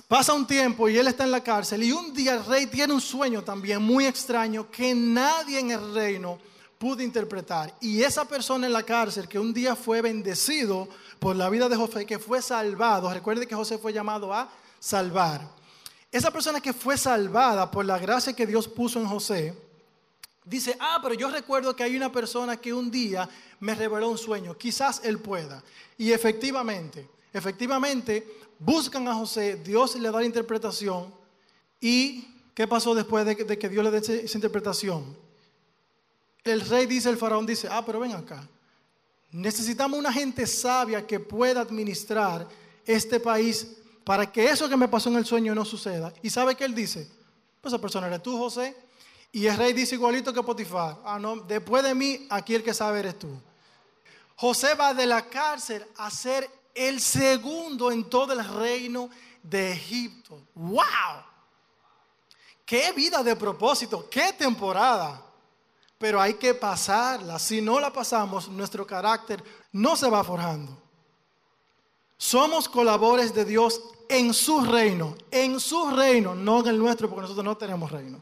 pasa 0.08 0.34
un 0.34 0.48
tiempo 0.48 0.90
y 0.90 0.98
él 0.98 1.06
está 1.06 1.26
en 1.26 1.32
la 1.32 1.44
cárcel, 1.44 1.84
y 1.84 1.92
un 1.92 2.12
día 2.12 2.34
el 2.34 2.44
rey 2.44 2.66
tiene 2.66 2.92
un 2.92 3.02
sueño 3.02 3.44
también 3.44 3.84
muy 3.84 4.08
extraño 4.08 4.72
que 4.72 4.96
nadie 4.96 5.60
en 5.60 5.70
el 5.70 5.94
reino 5.94 6.40
pudo 6.86 7.02
interpretar. 7.02 7.74
Y 7.82 8.04
esa 8.04 8.26
persona 8.26 8.68
en 8.68 8.74
la 8.74 8.84
cárcel 8.84 9.28
que 9.28 9.40
un 9.40 9.52
día 9.52 9.76
fue 9.76 10.04
bendecido 10.04 10.88
por 11.18 11.36
la 11.36 11.50
vida 11.50 11.68
de 11.68 11.76
José, 11.76 12.06
que 12.06 12.20
fue 12.20 12.44
salvado, 12.44 13.12
recuerde 13.12 13.48
que 13.48 13.56
José 13.56 13.80
fue 13.80 13.92
llamado 13.92 14.32
a 14.32 14.48
salvar. 14.80 15.42
Esa 16.12 16.30
persona 16.30 16.62
que 16.62 16.74
fue 16.74 16.96
salvada 16.96 17.72
por 17.72 17.86
la 17.86 17.98
gracia 17.98 18.34
que 18.34 18.46
Dios 18.46 18.68
puso 18.68 19.00
en 19.00 19.08
José, 19.08 19.58
dice, 20.44 20.78
ah, 20.80 21.00
pero 21.02 21.16
yo 21.16 21.28
recuerdo 21.32 21.76
que 21.76 21.82
hay 21.82 21.98
una 21.98 22.12
persona 22.12 22.56
que 22.56 22.72
un 22.72 22.92
día 22.92 23.28
me 23.62 23.74
reveló 23.74 24.10
un 24.10 24.20
sueño, 24.20 24.56
quizás 24.56 25.02
él 25.04 25.18
pueda. 25.18 25.64
Y 25.98 26.12
efectivamente, 26.12 27.10
efectivamente, 27.34 28.42
buscan 28.60 29.08
a 29.08 29.16
José, 29.16 29.56
Dios 29.56 29.96
le 29.96 30.12
da 30.12 30.20
la 30.20 30.26
interpretación. 30.26 31.12
¿Y 31.82 32.28
qué 32.54 32.68
pasó 32.68 32.94
después 32.94 33.26
de 33.26 33.36
que, 33.36 33.70
Dios 33.70 33.84
le 33.84 33.90
dé 33.90 34.24
esa 34.24 34.38
interpretación? 34.38 35.25
El 36.46 36.62
rey 36.62 36.86
dice, 36.86 37.10
el 37.10 37.18
faraón 37.18 37.46
dice, 37.46 37.68
ah, 37.70 37.84
pero 37.86 38.00
ven 38.00 38.14
acá. 38.14 38.48
Necesitamos 39.32 40.00
una 40.00 40.14
gente 40.14 40.46
sabia 40.48 41.06
que 41.06 41.20
pueda 41.20 41.62
administrar 41.62 42.48
este 42.86 43.20
país 43.20 43.78
para 44.04 44.32
que 44.32 44.46
eso 44.46 44.70
que 44.70 44.78
me 44.78 44.88
pasó 44.88 45.10
en 45.10 45.18
el 45.18 45.26
sueño 45.26 45.56
no 45.56 45.66
suceda. 45.66 46.14
¿Y 46.22 46.30
sabe 46.30 46.56
qué 46.56 46.64
él 46.66 46.76
dice? 46.76 47.10
Pues 47.60 47.74
esa 47.74 47.82
persona 47.82 48.08
eres 48.08 48.22
tú, 48.22 48.38
José. 48.38 48.78
Y 49.32 49.48
el 49.48 49.58
rey 49.58 49.74
dice 49.74 49.96
igualito 49.96 50.32
que 50.32 50.44
Potifar. 50.44 51.00
Ah, 51.04 51.18
no, 51.20 51.38
después 51.38 51.84
de 51.84 51.96
mí, 51.96 52.28
aquí 52.30 52.54
el 52.54 52.64
que 52.64 52.74
sabe 52.74 53.00
eres 53.00 53.18
tú. 53.18 53.28
José 54.36 54.76
va 54.76 54.94
de 54.94 55.08
la 55.08 55.28
cárcel 55.28 55.86
a 55.98 56.12
ser 56.12 56.50
el 56.76 57.02
segundo 57.02 57.92
en 57.92 58.08
todo 58.08 58.34
el 58.34 58.48
reino 58.48 59.10
de 59.42 59.72
Egipto. 59.74 60.44
¡Wow! 60.54 60.84
¡Qué 62.66 62.92
vida 62.92 63.24
de 63.24 63.36
propósito! 63.36 64.08
¡Qué 64.10 64.34
temporada! 64.34 65.26
Pero 65.98 66.22
hay 66.22 66.36
que 66.36 66.54
pasarla. 66.54 67.40
Si 67.40 67.62
no 67.62 67.80
la 67.80 67.92
pasamos, 67.92 68.50
nuestro 68.50 68.86
carácter 68.86 69.44
no 69.72 69.96
se 69.96 70.10
va 70.10 70.24
forjando. 70.24 70.78
Somos 72.18 72.70
colaboradores 72.70 73.34
de 73.34 73.46
Dios 73.46 73.82
en 74.08 74.34
su 74.34 74.62
reino, 74.62 75.16
en 75.32 75.60
su 75.60 75.90
reino, 75.92 76.36
no 76.36 76.62
en 76.62 76.68
el 76.68 76.80
nuestro, 76.80 77.10
porque 77.10 77.24
nosotros 77.24 77.46
no 77.46 77.58
tenemos 77.58 77.92
reino. 77.92 78.22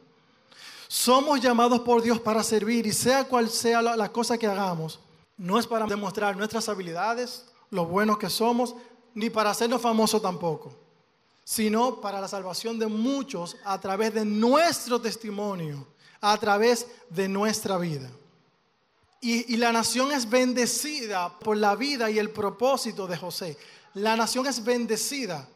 Somos 0.88 1.42
llamados 1.42 1.80
por 1.82 2.02
Dios 2.02 2.20
para 2.20 2.44
servir 2.44 2.86
y 2.86 2.94
sea 2.94 3.26
cual 3.26 3.50
sea 3.50 3.82
la, 3.82 4.12
cosa 4.12 4.38
que 4.38 4.48
hagamos, 4.48 5.00
no 5.38 5.58
es 5.58 5.66
para 5.66 5.86
demostrar 5.86 6.38
nuestras 6.38 6.70
habilidades, 6.70 7.46
lo 7.72 7.86
buenos 7.86 8.18
que 8.18 8.30
somos, 8.30 8.76
ni 9.16 9.30
para 9.30 9.50
hacernos 9.50 9.82
famosos 9.82 10.22
tampoco, 10.22 10.72
sino 11.44 12.00
para 12.00 12.22
la 12.22 12.28
salvación 12.28 12.78
de 12.78 12.88
muchos 12.88 13.58
a 13.64 13.80
través 13.80 14.14
de 14.14 14.24
nuestro 14.24 15.02
testimonio 15.02 15.88
a 16.26 16.38
través 16.38 16.88
de 17.10 17.28
nuestra 17.28 17.78
vida. 17.78 18.10
Y, 19.20 19.58
la 19.58 19.74
nación 19.74 20.12
es 20.14 20.30
bendecida 20.30 21.38
por 21.40 21.58
la 21.58 21.76
vida 21.76 22.10
y 22.10 22.18
el 22.18 22.30
propósito 22.30 23.08
de 23.08 23.18
José. 23.18 23.58
La 23.94 24.16
nación 24.16 24.48
es 24.48 24.64
bendecida. 24.64 25.48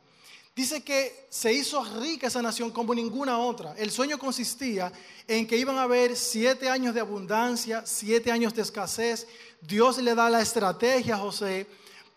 Dice 0.54 0.84
que 0.84 1.28
se 1.30 1.54
hizo 1.54 1.84
rica 2.00 2.28
esa 2.28 2.42
nación 2.42 2.72
como 2.72 2.94
ninguna 2.94 3.40
otra. 3.40 3.76
El 3.78 3.92
sueño 3.92 4.18
consistía 4.18 4.92
en 5.26 5.48
que 5.48 5.58
iban 5.58 5.78
a 5.78 5.84
haber 5.84 6.18
siete 6.18 6.70
años 6.70 6.94
de 6.94 7.00
abundancia, 7.00 7.84
siete 7.86 8.30
años 8.30 8.54
de 8.54 8.64
escasez. 8.64 9.26
Dios 9.62 9.98
le 10.00 10.16
da 10.16 10.30
la 10.30 10.42
estrategia 10.42 11.16
a 11.16 11.20
José 11.20 11.66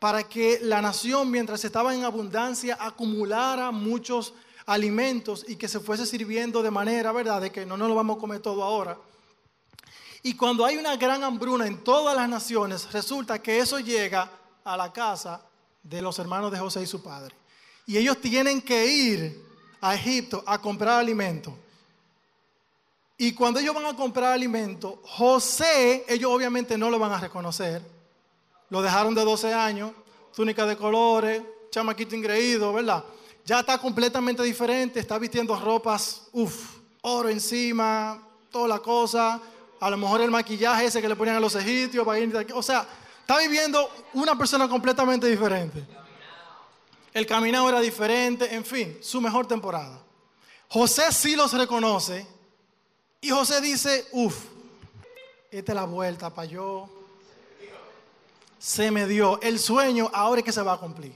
para 0.00 0.24
que 0.24 0.58
la 0.62 0.82
nación, 0.82 1.30
mientras 1.30 1.64
estaba 1.64 1.94
en 1.94 2.02
abundancia, 2.02 2.76
acumulara 2.80 3.70
muchos 3.70 4.34
alimentos 4.66 5.44
y 5.48 5.56
que 5.56 5.68
se 5.68 5.80
fuese 5.80 6.06
sirviendo 6.06 6.62
de 6.62 6.70
manera, 6.70 7.12
¿verdad?, 7.12 7.40
de 7.40 7.50
que 7.50 7.66
no 7.66 7.76
nos 7.76 7.88
lo 7.88 7.94
vamos 7.94 8.16
a 8.16 8.20
comer 8.20 8.40
todo 8.40 8.62
ahora. 8.62 8.98
Y 10.22 10.34
cuando 10.34 10.64
hay 10.64 10.76
una 10.76 10.96
gran 10.96 11.24
hambruna 11.24 11.66
en 11.66 11.82
todas 11.82 12.14
las 12.14 12.28
naciones, 12.28 12.92
resulta 12.92 13.40
que 13.40 13.58
eso 13.58 13.78
llega 13.80 14.30
a 14.64 14.76
la 14.76 14.92
casa 14.92 15.40
de 15.82 16.02
los 16.02 16.18
hermanos 16.18 16.52
de 16.52 16.58
José 16.58 16.82
y 16.82 16.86
su 16.86 17.02
padre. 17.02 17.34
Y 17.86 17.96
ellos 17.96 18.20
tienen 18.20 18.60
que 18.60 18.86
ir 18.86 19.44
a 19.80 19.94
Egipto 19.94 20.44
a 20.46 20.60
comprar 20.60 21.00
alimento. 21.00 21.56
Y 23.16 23.32
cuando 23.32 23.60
ellos 23.60 23.74
van 23.74 23.86
a 23.86 23.96
comprar 23.96 24.32
alimento, 24.32 25.00
José, 25.04 26.04
ellos 26.08 26.30
obviamente 26.30 26.76
no 26.76 26.90
lo 26.90 26.98
van 26.98 27.12
a 27.12 27.20
reconocer. 27.20 27.82
Lo 28.68 28.80
dejaron 28.82 29.14
de 29.14 29.24
12 29.24 29.52
años, 29.52 29.92
túnica 30.34 30.64
de 30.66 30.76
colores, 30.76 31.42
chamaquito 31.70 32.14
ingreído, 32.14 32.72
¿verdad? 32.72 33.04
Ya 33.44 33.60
está 33.60 33.78
completamente 33.78 34.42
diferente, 34.42 35.00
está 35.00 35.18
vistiendo 35.18 35.58
ropas, 35.58 36.28
uff, 36.32 36.76
oro 37.02 37.28
encima, 37.28 38.22
toda 38.50 38.68
la 38.68 38.78
cosa, 38.78 39.40
a 39.80 39.90
lo 39.90 39.96
mejor 39.96 40.20
el 40.20 40.30
maquillaje 40.30 40.86
ese 40.86 41.00
que 41.00 41.08
le 41.08 41.16
ponían 41.16 41.36
a 41.36 41.40
los 41.40 41.54
egipcios, 41.54 42.06
o 42.54 42.62
sea, 42.62 42.86
está 43.20 43.38
viviendo 43.38 43.90
una 44.14 44.36
persona 44.36 44.68
completamente 44.68 45.26
diferente. 45.26 45.84
El 47.12 47.26
caminado 47.26 47.68
era 47.68 47.80
diferente, 47.80 48.54
en 48.54 48.64
fin, 48.64 48.98
su 49.00 49.20
mejor 49.20 49.46
temporada. 49.46 50.00
José 50.68 51.12
sí 51.12 51.34
los 51.34 51.52
reconoce 51.52 52.26
y 53.20 53.30
José 53.30 53.60
dice, 53.60 54.06
uff, 54.12 54.36
esta 55.50 55.72
es 55.72 55.76
la 55.76 55.84
vuelta 55.84 56.30
para 56.32 56.46
yo. 56.46 56.88
Se 58.58 58.90
me 58.90 59.06
dio 59.06 59.40
el 59.40 59.58
sueño, 59.58 60.10
ahora 60.12 60.40
es 60.40 60.44
que 60.44 60.52
se 60.52 60.62
va 60.62 60.74
a 60.74 60.78
cumplir. 60.78 61.12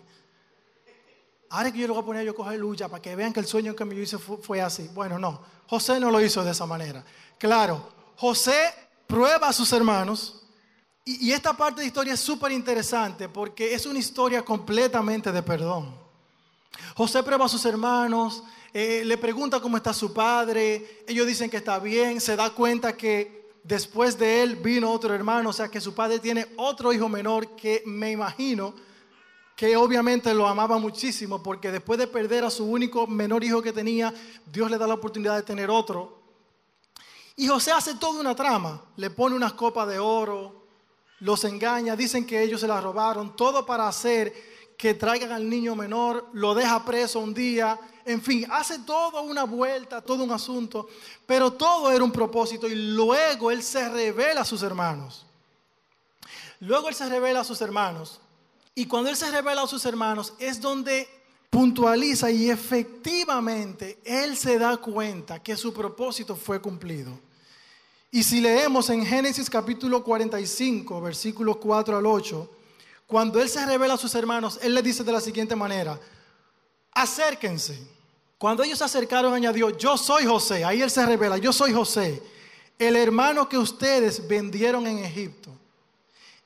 Ahora 1.54 1.70
que 1.70 1.78
yo 1.78 1.86
lo 1.86 1.94
voy 1.94 2.02
a 2.02 2.06
poner 2.06 2.24
yo 2.24 2.32
a 2.32 2.34
coger 2.34 2.58
lucha 2.58 2.88
para 2.88 3.00
que 3.00 3.14
vean 3.14 3.32
que 3.32 3.38
el 3.38 3.46
sueño 3.46 3.76
que 3.76 3.84
me 3.84 3.94
hice 3.94 4.18
fue, 4.18 4.60
así. 4.60 4.90
Bueno, 4.92 5.20
no, 5.20 5.40
José 5.68 6.00
no 6.00 6.10
lo 6.10 6.20
hizo 6.20 6.42
de 6.42 6.50
esa 6.50 6.66
manera. 6.66 7.04
Claro, 7.38 7.92
José 8.16 8.74
prueba 9.06 9.50
a 9.50 9.52
sus 9.52 9.72
hermanos 9.72 10.42
y, 11.04 11.30
esta 11.30 11.56
parte 11.56 11.80
de 11.80 11.86
historia 11.86 12.14
es 12.14 12.18
súper 12.18 12.50
interesante 12.50 13.28
porque 13.28 13.72
es 13.72 13.86
una 13.86 14.00
historia 14.00 14.42
completamente 14.42 15.30
de 15.30 15.44
perdón. 15.44 15.94
José 16.96 17.22
prueba 17.22 17.44
a 17.44 17.48
sus 17.48 17.64
hermanos, 17.66 18.42
eh, 18.72 19.02
le 19.04 19.16
pregunta 19.16 19.60
cómo 19.60 19.76
está 19.76 19.92
su 19.92 20.12
padre, 20.12 21.04
ellos 21.06 21.24
dicen 21.24 21.48
que 21.48 21.58
está 21.58 21.78
bien, 21.78 22.20
se 22.20 22.34
da 22.34 22.50
cuenta 22.50 22.96
que 22.96 23.52
después 23.62 24.18
de 24.18 24.42
él 24.42 24.56
vino 24.56 24.90
otro 24.90 25.14
hermano, 25.14 25.50
o 25.50 25.52
sea 25.52 25.68
que 25.68 25.80
su 25.80 25.94
padre 25.94 26.18
tiene 26.18 26.48
otro 26.56 26.92
hijo 26.92 27.08
menor 27.08 27.54
que 27.54 27.84
me 27.86 28.10
imagino 28.10 28.74
que 29.56 29.76
obviamente 29.76 30.34
lo 30.34 30.48
amaba 30.48 30.78
muchísimo 30.78 31.42
porque 31.42 31.70
después 31.70 31.98
de 31.98 32.06
perder 32.06 32.44
a 32.44 32.50
su 32.50 32.64
único 32.64 33.06
menor 33.06 33.44
hijo 33.44 33.62
que 33.62 33.72
tenía, 33.72 34.12
Dios 34.46 34.70
le 34.70 34.78
da 34.78 34.86
la 34.86 34.94
oportunidad 34.94 35.36
de 35.36 35.42
tener 35.42 35.70
otro. 35.70 36.22
Y 37.36 37.46
José 37.46 37.72
hace 37.72 37.94
toda 37.94 38.20
una 38.20 38.34
trama, 38.34 38.82
le 38.96 39.10
pone 39.10 39.36
unas 39.36 39.52
copas 39.52 39.88
de 39.88 39.98
oro, 39.98 40.64
los 41.20 41.44
engaña, 41.44 41.96
dicen 41.96 42.26
que 42.26 42.42
ellos 42.42 42.60
se 42.60 42.68
la 42.68 42.80
robaron, 42.80 43.36
todo 43.36 43.64
para 43.64 43.88
hacer 43.88 44.32
que 44.76 44.94
traigan 44.94 45.32
al 45.32 45.48
niño 45.48 45.76
menor, 45.76 46.28
lo 46.32 46.54
deja 46.54 46.84
preso 46.84 47.20
un 47.20 47.32
día, 47.32 47.78
en 48.04 48.20
fin, 48.20 48.46
hace 48.50 48.80
toda 48.80 49.20
una 49.20 49.44
vuelta, 49.44 50.00
todo 50.00 50.24
un 50.24 50.32
asunto, 50.32 50.88
pero 51.26 51.52
todo 51.52 51.90
era 51.90 52.04
un 52.04 52.12
propósito 52.12 52.68
y 52.68 52.74
luego 52.74 53.50
él 53.50 53.62
se 53.62 53.88
revela 53.88 54.42
a 54.42 54.44
sus 54.44 54.62
hermanos. 54.62 55.24
Luego 56.60 56.88
él 56.88 56.94
se 56.94 57.08
revela 57.08 57.40
a 57.40 57.44
sus 57.44 57.60
hermanos 57.60 58.20
y 58.74 58.87
cuando 58.87 59.10
Él 59.10 59.16
se 59.16 59.30
revela 59.30 59.62
a 59.62 59.66
sus 59.66 59.84
hermanos 59.84 60.34
es 60.38 60.60
donde 60.60 61.08
puntualiza 61.48 62.30
y 62.30 62.50
efectivamente 62.50 64.00
Él 64.04 64.37
se 64.37 64.58
da 64.58 64.76
cuenta 64.76 65.42
que 65.42 65.56
su 65.56 65.72
propósito 65.72 66.34
fue 66.34 66.60
cumplido. 66.60 67.18
Y 68.10 68.22
si 68.22 68.40
leemos 68.40 68.90
en 68.90 69.04
Génesis 69.04 69.48
capítulo 69.48 70.02
45, 70.02 71.00
versículos 71.00 71.56
4 71.58 71.96
al 71.96 72.06
8, 72.06 72.50
cuando 73.06 73.40
Él 73.40 73.48
se 73.48 73.64
revela 73.64 73.94
a 73.94 73.98
sus 73.98 74.14
hermanos, 74.14 74.58
Él 74.62 74.74
les 74.74 74.84
dice 74.84 75.04
de 75.04 75.12
la 75.12 75.20
siguiente 75.20 75.54
manera, 75.54 75.98
acérquense. 76.92 77.78
Cuando 78.38 78.62
ellos 78.62 78.78
se 78.78 78.84
acercaron, 78.84 79.32
añadió, 79.32 79.70
yo 79.70 79.96
soy 79.96 80.26
José. 80.26 80.64
Ahí 80.64 80.82
Él 80.82 80.90
se 80.90 81.04
revela, 81.06 81.38
yo 81.38 81.52
soy 81.52 81.72
José, 81.72 82.22
el 82.78 82.96
hermano 82.96 83.48
que 83.48 83.58
ustedes 83.58 84.26
vendieron 84.26 84.87
en 84.87 84.98
Egipto. 84.98 85.50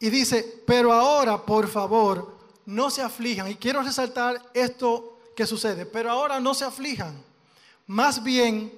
Y 0.00 0.11
dice, 0.11 0.62
pero 0.66 0.92
ahora, 0.92 1.44
por 1.44 1.68
favor, 1.68 2.37
no 2.66 2.90
se 2.90 3.02
aflijan. 3.02 3.50
Y 3.50 3.56
quiero 3.56 3.82
resaltar 3.82 4.50
esto 4.54 5.18
que 5.34 5.46
sucede, 5.46 5.87
pero 5.87 6.11
ahora 6.11 6.40
no 6.40 6.54
se 6.54 6.64
aflijan. 6.64 7.22
Más 7.87 8.22
bien, 8.22 8.72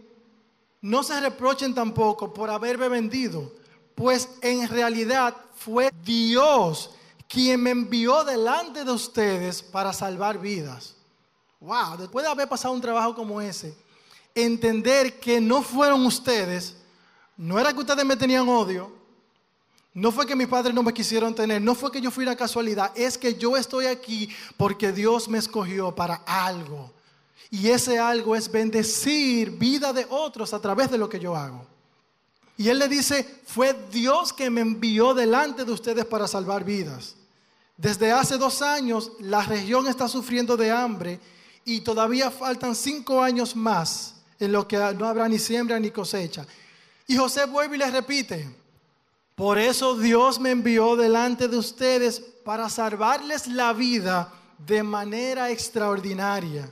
no 0.81 1.03
se 1.03 1.21
reprochen 1.21 1.75
tampoco 1.75 2.33
por 2.33 2.49
haberme 2.51 2.89
vendido, 2.89 3.53
pues 3.95 4.29
en 4.41 4.67
realidad 4.69 5.37
fue 5.55 5.93
Dios 6.03 6.91
quien 7.29 7.63
me 7.63 7.71
envió 7.71 8.25
delante 8.25 8.85
de 8.85 8.91
ustedes 8.91 9.63
para 9.63 9.93
salvar 9.93 10.39
vidas. 10.39 10.97
Wow, 11.61 11.99
después 11.99 12.25
de 12.25 12.31
haber 12.31 12.49
pasado 12.49 12.73
un 12.75 12.81
trabajo 12.81 13.15
como 13.15 13.41
ese, 13.41 13.77
entender 14.35 15.21
que 15.21 15.41
no 15.41 15.63
fueron 15.63 16.05
ustedes, 16.07 16.77
no 17.37 17.59
era 17.59 17.73
que 17.73 17.81
ustedes 17.81 18.05
me 18.05 18.17
tenían 18.17 18.49
odio, 18.49 18.91
no 19.93 20.13
fue 20.13 20.27
que 20.27 20.37
mis 20.37 20.47
padres 20.47 20.75
no 20.75 20.83
me 20.83 20.95
quisieron 20.95 21.35
tener, 21.35 21.61
no 21.61 21.75
fue 21.75 21.91
que 21.91 22.01
yo 22.01 22.11
fui 22.11 22.23
una 22.23 22.37
casualidad, 22.37 22.93
es 22.95 23.19
que 23.19 23.35
yo 23.35 23.57
estoy 23.57 23.87
aquí 23.87 24.29
porque 24.57 24.93
Dios 24.93 25.29
me 25.29 25.39
escogió 25.39 25.95
para 25.95 26.17
algo. 26.27 26.93
Y 27.51 27.69
ese 27.69 27.99
algo 27.99 28.37
es 28.37 28.51
bendecir 28.51 29.51
vida 29.51 29.93
de 29.93 30.07
otros 30.09 30.55
a 30.55 30.61
través 30.61 30.91
de 30.91 30.99
lo 30.99 31.09
que 31.09 31.19
yo 31.19 31.35
hago. 31.35 31.67
Y 32.57 32.69
él 32.69 32.79
le 32.79 32.89
dice, 32.89 33.41
fue 33.47 33.75
Dios 33.91 34.33
que 34.33 34.51
me 34.51 34.61
envió 34.61 35.15
delante 35.15 35.65
de 35.65 35.73
ustedes 35.73 36.05
para 36.05 36.29
salvar 36.29 36.63
vidas. 36.63 37.17
Desde 37.77 38.13
hace 38.13 38.37
dos 38.37 38.63
años 38.63 39.13
la 39.19 39.43
región 39.43 39.89
está 39.89 40.07
sufriendo 40.07 40.57
de 40.57 40.71
hambre 40.71 41.19
y 41.65 41.81
todavía 41.81 42.31
faltan 42.31 42.77
cinco 42.77 43.23
años 43.23 43.57
más 43.57 44.17
en 44.39 44.53
lo 44.53 44.69
que 44.69 44.77
no 44.77 45.07
habrá 45.07 45.29
ni 45.29 45.39
siembra 45.39 45.81
ni 45.81 45.91
cosecha. 45.91 46.47
Y 47.07 47.17
José 47.17 47.47
vuelve 47.47 47.77
y 47.77 47.79
le 47.79 47.91
repite, 47.91 48.49
por 49.41 49.59
eso 49.59 49.97
Dios 49.97 50.39
me 50.39 50.51
envió 50.51 50.97
delante 50.97 51.49
de 51.49 51.57
ustedes 51.57 52.21
para 52.45 52.69
salvarles 52.69 53.47
la 53.47 53.73
vida 53.73 54.31
de 54.59 54.83
manera 54.83 55.51
extraordinaria 55.51 56.71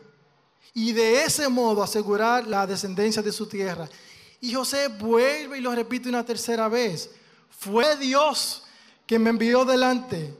y 0.74 0.92
de 0.92 1.24
ese 1.24 1.48
modo 1.48 1.82
asegurar 1.82 2.46
la 2.46 2.66
descendencia 2.66 3.22
de 3.22 3.32
su 3.32 3.46
tierra. 3.46 3.88
Y 4.42 4.52
José 4.52 4.88
vuelve 4.88 5.56
y 5.56 5.60
lo 5.62 5.74
repite 5.74 6.10
una 6.10 6.26
tercera 6.26 6.68
vez. 6.68 7.10
Fue 7.48 7.96
Dios 7.96 8.64
que 9.06 9.18
me 9.18 9.30
envió 9.30 9.64
delante 9.64 10.36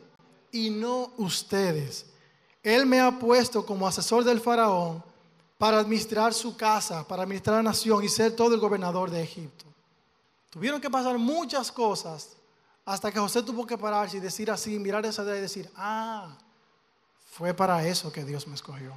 y 0.53 0.69
no 0.69 1.12
ustedes. 1.17 2.05
Él 2.62 2.85
me 2.85 3.01
ha 3.01 3.19
puesto 3.19 3.64
como 3.64 3.88
asesor 3.88 4.23
del 4.23 4.43
faraón 4.43 5.03
para 5.57 5.79
administrar 5.79 6.35
su 6.35 6.59
casa, 6.59 7.09
para 7.09 7.23
administrar 7.23 7.57
la 7.57 7.71
nación 7.71 8.05
y 8.05 8.11
ser 8.11 8.37
todo 8.37 8.53
el 8.55 8.61
gobernador 8.61 9.11
de 9.11 9.23
Egipto. 9.23 9.67
Tuvieron 10.51 10.81
que 10.81 10.89
pasar 10.89 11.19
muchas 11.19 11.71
cosas 11.71 12.31
hasta 12.85 13.13
que 13.13 13.19
José 13.19 13.43
tuvo 13.43 13.67
que 13.67 13.77
pararse 13.77 14.17
y 14.17 14.21
decir 14.21 14.51
así, 14.51 14.79
mirar 14.79 15.05
esa 15.05 15.23
idea 15.23 15.37
y 15.37 15.41
decir, 15.43 15.71
ah, 15.77 16.37
fue 17.31 17.53
para 17.53 17.87
eso 17.87 18.11
que 18.11 18.25
Dios 18.25 18.47
me 18.47 18.55
escogió. 18.55 18.95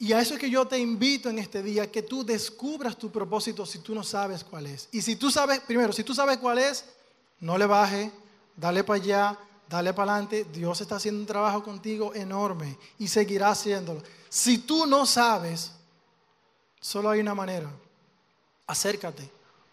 Y 0.00 0.12
a 0.12 0.20
eso 0.20 0.34
es 0.34 0.40
que 0.40 0.50
yo 0.50 0.66
te 0.66 0.76
invito 0.80 1.30
en 1.30 1.38
este 1.38 1.62
día, 1.62 1.92
que 1.92 2.02
tú 2.02 2.24
descubras 2.24 2.96
tu 2.96 3.12
propósito 3.12 3.64
si 3.64 3.78
tú 3.78 3.94
no 3.94 4.02
sabes 4.02 4.42
cuál 4.42 4.66
es. 4.66 4.88
Y 4.90 5.00
si 5.00 5.14
tú 5.14 5.30
sabes, 5.30 5.60
primero, 5.60 5.92
si 5.92 6.02
tú 6.02 6.12
sabes 6.12 6.38
cuál 6.38 6.58
es, 6.58 6.84
no 7.38 7.56
le 7.56 7.66
baje, 7.66 8.10
dale 8.56 8.82
para 8.82 9.00
allá, 9.00 9.38
dale 9.68 9.94
para 9.94 10.14
adelante. 10.14 10.44
Dios 10.52 10.80
está 10.80 10.96
haciendo 10.96 11.20
un 11.20 11.26
trabajo 11.26 11.62
contigo 11.62 12.12
enorme 12.16 12.76
y 12.98 13.06
seguirá 13.06 13.50
haciéndolo. 13.50 14.02
Si 14.28 14.58
tú 14.58 14.86
no 14.86 15.06
sabes, 15.06 15.70
solo 16.80 17.10
hay 17.10 17.20
una 17.20 17.36
manera 17.36 17.70
acércate, 18.66 19.30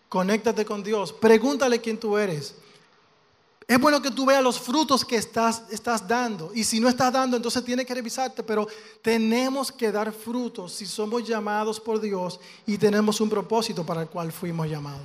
conéctate 0.08 0.65
con 0.65 0.84
Dios, 0.84 1.13
pregúntale 1.13 1.80
quién 1.80 1.99
tú 1.99 2.17
eres. 2.17 2.56
Es 3.69 3.80
bueno 3.80 4.02
que 4.02 4.10
tú 4.10 4.25
veas 4.25 4.41
los 4.41 4.60
frutos 4.60 5.06
que 5.06 5.15
estás, 5.15 5.62
estás 5.69 6.08
dando. 6.08 6.52
Y 6.56 6.63
si 6.63 6.80
no 6.80 6.89
estás 6.89 7.13
dando, 7.13 7.38
entonces 7.38 7.63
tienes 7.63 7.86
que 7.86 7.93
revisarte. 7.93 8.41
Pero 8.41 8.67
tenemos 8.99 9.71
que 9.71 9.91
dar 9.91 10.12
frutos 10.12 10.73
si 10.73 10.88
somos 10.88 11.23
llamados 11.28 11.80
por 11.80 12.02
Dios 12.02 12.39
y 12.65 12.80
tenemos 12.80 13.21
un 13.21 13.30
propósito 13.30 13.86
para 13.86 14.02
el 14.02 14.08
cual 14.08 14.32
fuimos 14.32 14.67
llamados. 14.67 15.04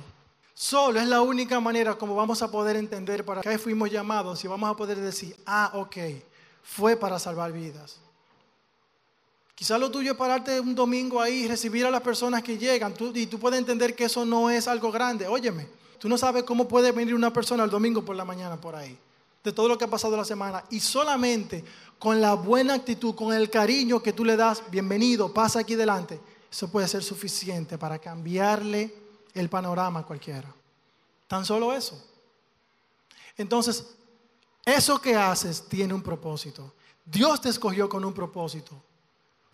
Solo 0.55 0.99
es 0.99 1.07
la 1.07 1.21
única 1.21 1.59
manera 1.59 1.93
como 1.95 2.15
vamos 2.15 2.41
a 2.41 2.49
poder 2.49 2.75
entender 2.77 3.23
para 3.23 3.41
qué 3.41 3.59
fuimos 3.59 3.91
llamados 3.91 4.43
y 4.43 4.47
vamos 4.47 4.71
a 4.71 4.75
poder 4.75 4.99
decir, 4.99 5.37
ah, 5.45 5.69
ok, 5.75 5.97
fue 6.63 6.95
para 6.95 7.19
salvar 7.19 7.51
vidas. 7.51 7.99
Quizás 9.55 9.79
lo 9.79 9.89
tuyo 9.89 10.11
es 10.11 10.17
pararte 10.17 10.59
un 10.59 10.75
domingo 10.75 11.21
ahí 11.21 11.43
y 11.43 11.47
recibir 11.47 11.85
a 11.85 11.91
las 11.91 12.01
personas 12.01 12.43
que 12.43 12.57
llegan 12.57 12.93
y 13.13 13.25
tú 13.25 13.39
puedes 13.39 13.57
entender 13.57 13.95
que 13.95 14.03
eso 14.03 14.25
no 14.25 14.49
es 14.49 14.67
algo 14.67 14.91
grande. 14.91 15.27
Óyeme, 15.27 15.67
tú 15.97 16.09
no 16.09 16.17
sabes 16.17 16.43
cómo 16.43 16.67
puede 16.67 16.91
venir 16.91 17.15
una 17.15 17.31
persona 17.31 17.63
el 17.63 17.69
domingo 17.69 18.03
por 18.03 18.17
la 18.17 18.25
mañana 18.25 18.59
por 18.59 18.75
ahí, 18.75 18.97
de 19.41 19.53
todo 19.53 19.69
lo 19.69 19.77
que 19.77 19.85
ha 19.85 19.89
pasado 19.89 20.17
la 20.17 20.25
semana. 20.25 20.65
Y 20.71 20.81
solamente 20.81 21.63
con 21.97 22.19
la 22.19 22.33
buena 22.33 22.73
actitud, 22.73 23.15
con 23.15 23.33
el 23.33 23.49
cariño 23.49 24.03
que 24.03 24.11
tú 24.11 24.25
le 24.25 24.35
das, 24.35 24.61
bienvenido, 24.69 25.33
pasa 25.33 25.59
aquí 25.59 25.75
delante, 25.75 26.19
eso 26.51 26.69
puede 26.69 26.89
ser 26.89 27.01
suficiente 27.01 27.77
para 27.77 27.97
cambiarle 27.97 28.93
el 29.33 29.47
panorama 29.47 30.01
a 30.01 30.05
cualquiera. 30.05 30.53
Tan 31.27 31.45
solo 31.45 31.73
eso. 31.73 32.03
Entonces, 33.37 33.95
eso 34.65 34.99
que 34.99 35.15
haces 35.15 35.63
tiene 35.69 35.93
un 35.93 36.01
propósito. 36.01 36.73
Dios 37.05 37.39
te 37.39 37.49
escogió 37.49 37.87
con 37.87 38.03
un 38.03 38.13
propósito. 38.13 38.81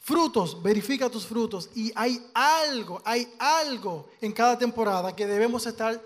Frutos, 0.02 0.62
verifica 0.62 1.10
tus 1.10 1.28
frutos. 1.28 1.70
Y 1.76 1.92
hay 1.96 2.28
algo, 2.34 3.02
hay 3.06 3.32
algo 3.38 4.10
en 4.20 4.32
cada 4.32 4.58
temporada 4.58 5.16
que 5.16 5.28
debemos 5.28 5.66
estar 5.68 6.02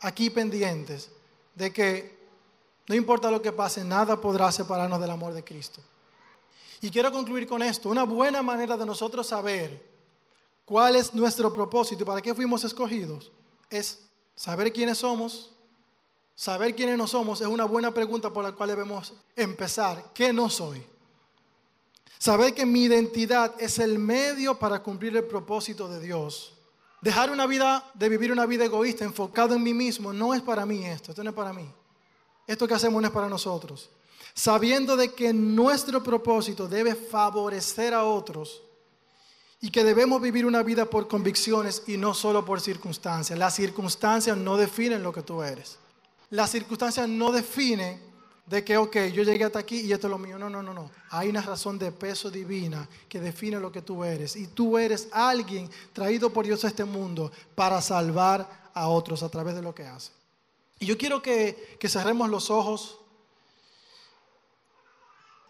aquí 0.00 0.28
pendientes 0.28 1.10
de 1.54 1.72
que 1.72 2.18
no 2.88 2.96
importa 2.96 3.30
lo 3.30 3.40
que 3.40 3.52
pase, 3.52 3.84
nada 3.84 4.20
podrá 4.20 4.50
separarnos 4.50 5.00
del 5.00 5.10
amor 5.10 5.32
de 5.34 5.44
Cristo. 5.44 5.80
Y 6.80 6.90
quiero 6.90 7.12
concluir 7.12 7.46
con 7.46 7.62
esto. 7.62 7.88
Una 7.88 8.04
buena 8.04 8.42
manera 8.42 8.76
de 8.76 8.86
nosotros 8.86 9.26
saber 9.26 9.86
cuál 10.64 10.96
es 10.96 11.14
nuestro 11.14 11.52
propósito 11.52 12.02
y 12.02 12.06
para 12.06 12.20
qué 12.20 12.34
fuimos 12.34 12.64
escogidos 12.64 13.30
es 13.70 14.00
saber 14.34 14.72
quiénes 14.72 14.98
somos. 14.98 15.52
Saber 16.34 16.74
quiénes 16.74 16.96
no 16.96 17.06
somos 17.06 17.40
es 17.40 17.48
una 17.48 17.64
buena 17.64 17.92
pregunta 17.92 18.32
por 18.32 18.44
la 18.44 18.52
cual 18.52 18.68
debemos 18.70 19.12
empezar. 19.36 20.12
¿Qué 20.14 20.32
no 20.32 20.48
soy? 20.48 20.84
Saber 22.18 22.52
que 22.52 22.66
mi 22.66 22.82
identidad 22.82 23.54
es 23.58 23.78
el 23.78 23.98
medio 23.98 24.58
para 24.58 24.82
cumplir 24.82 25.16
el 25.16 25.24
propósito 25.24 25.88
de 25.88 26.00
Dios. 26.00 26.54
Dejar 27.00 27.30
una 27.30 27.46
vida, 27.46 27.88
de 27.94 28.08
vivir 28.08 28.32
una 28.32 28.44
vida 28.44 28.64
egoísta, 28.64 29.04
enfocado 29.04 29.54
en 29.54 29.62
mí 29.62 29.72
mismo, 29.72 30.12
no 30.12 30.34
es 30.34 30.42
para 30.42 30.66
mí 30.66 30.84
esto, 30.84 31.12
esto 31.12 31.22
no 31.22 31.30
es 31.30 31.36
para 31.36 31.52
mí. 31.52 31.70
Esto 32.46 32.66
que 32.66 32.74
hacemos 32.74 33.00
no 33.00 33.06
es 33.06 33.14
para 33.14 33.28
nosotros. 33.28 33.88
Sabiendo 34.34 34.96
de 34.96 35.12
que 35.12 35.32
nuestro 35.32 36.02
propósito 36.02 36.66
debe 36.66 36.94
favorecer 36.94 37.94
a 37.94 38.04
otros 38.04 38.62
y 39.60 39.70
que 39.70 39.84
debemos 39.84 40.20
vivir 40.20 40.46
una 40.46 40.62
vida 40.62 40.86
por 40.86 41.06
convicciones 41.08 41.82
y 41.86 41.96
no 41.96 42.14
solo 42.14 42.44
por 42.44 42.60
circunstancias. 42.60 43.38
Las 43.38 43.54
circunstancias 43.54 44.36
no 44.36 44.56
definen 44.56 45.02
lo 45.02 45.12
que 45.12 45.22
tú 45.22 45.42
eres. 45.42 45.78
Las 46.30 46.50
circunstancias 46.50 47.08
no 47.08 47.32
definen 47.32 48.00
de 48.48 48.64
que, 48.64 48.78
ok, 48.78 48.96
yo 49.12 49.22
llegué 49.22 49.44
hasta 49.44 49.58
aquí 49.58 49.80
y 49.80 49.92
esto 49.92 50.06
es 50.06 50.10
lo 50.10 50.18
mío. 50.18 50.38
No, 50.38 50.48
no, 50.48 50.62
no, 50.62 50.72
no. 50.72 50.90
Hay 51.10 51.28
una 51.28 51.42
razón 51.42 51.78
de 51.78 51.92
peso 51.92 52.30
divina 52.30 52.88
que 53.08 53.20
define 53.20 53.60
lo 53.60 53.70
que 53.70 53.82
tú 53.82 54.02
eres. 54.04 54.36
Y 54.36 54.46
tú 54.48 54.78
eres 54.78 55.08
alguien 55.12 55.70
traído 55.92 56.30
por 56.30 56.46
Dios 56.46 56.64
a 56.64 56.68
este 56.68 56.84
mundo 56.84 57.30
para 57.54 57.82
salvar 57.82 58.70
a 58.72 58.88
otros 58.88 59.22
a 59.22 59.28
través 59.28 59.54
de 59.54 59.62
lo 59.62 59.74
que 59.74 59.84
hace. 59.84 60.12
Y 60.78 60.86
yo 60.86 60.96
quiero 60.96 61.20
que, 61.20 61.76
cerremos 61.86 62.30
los 62.30 62.50
ojos. 62.50 62.98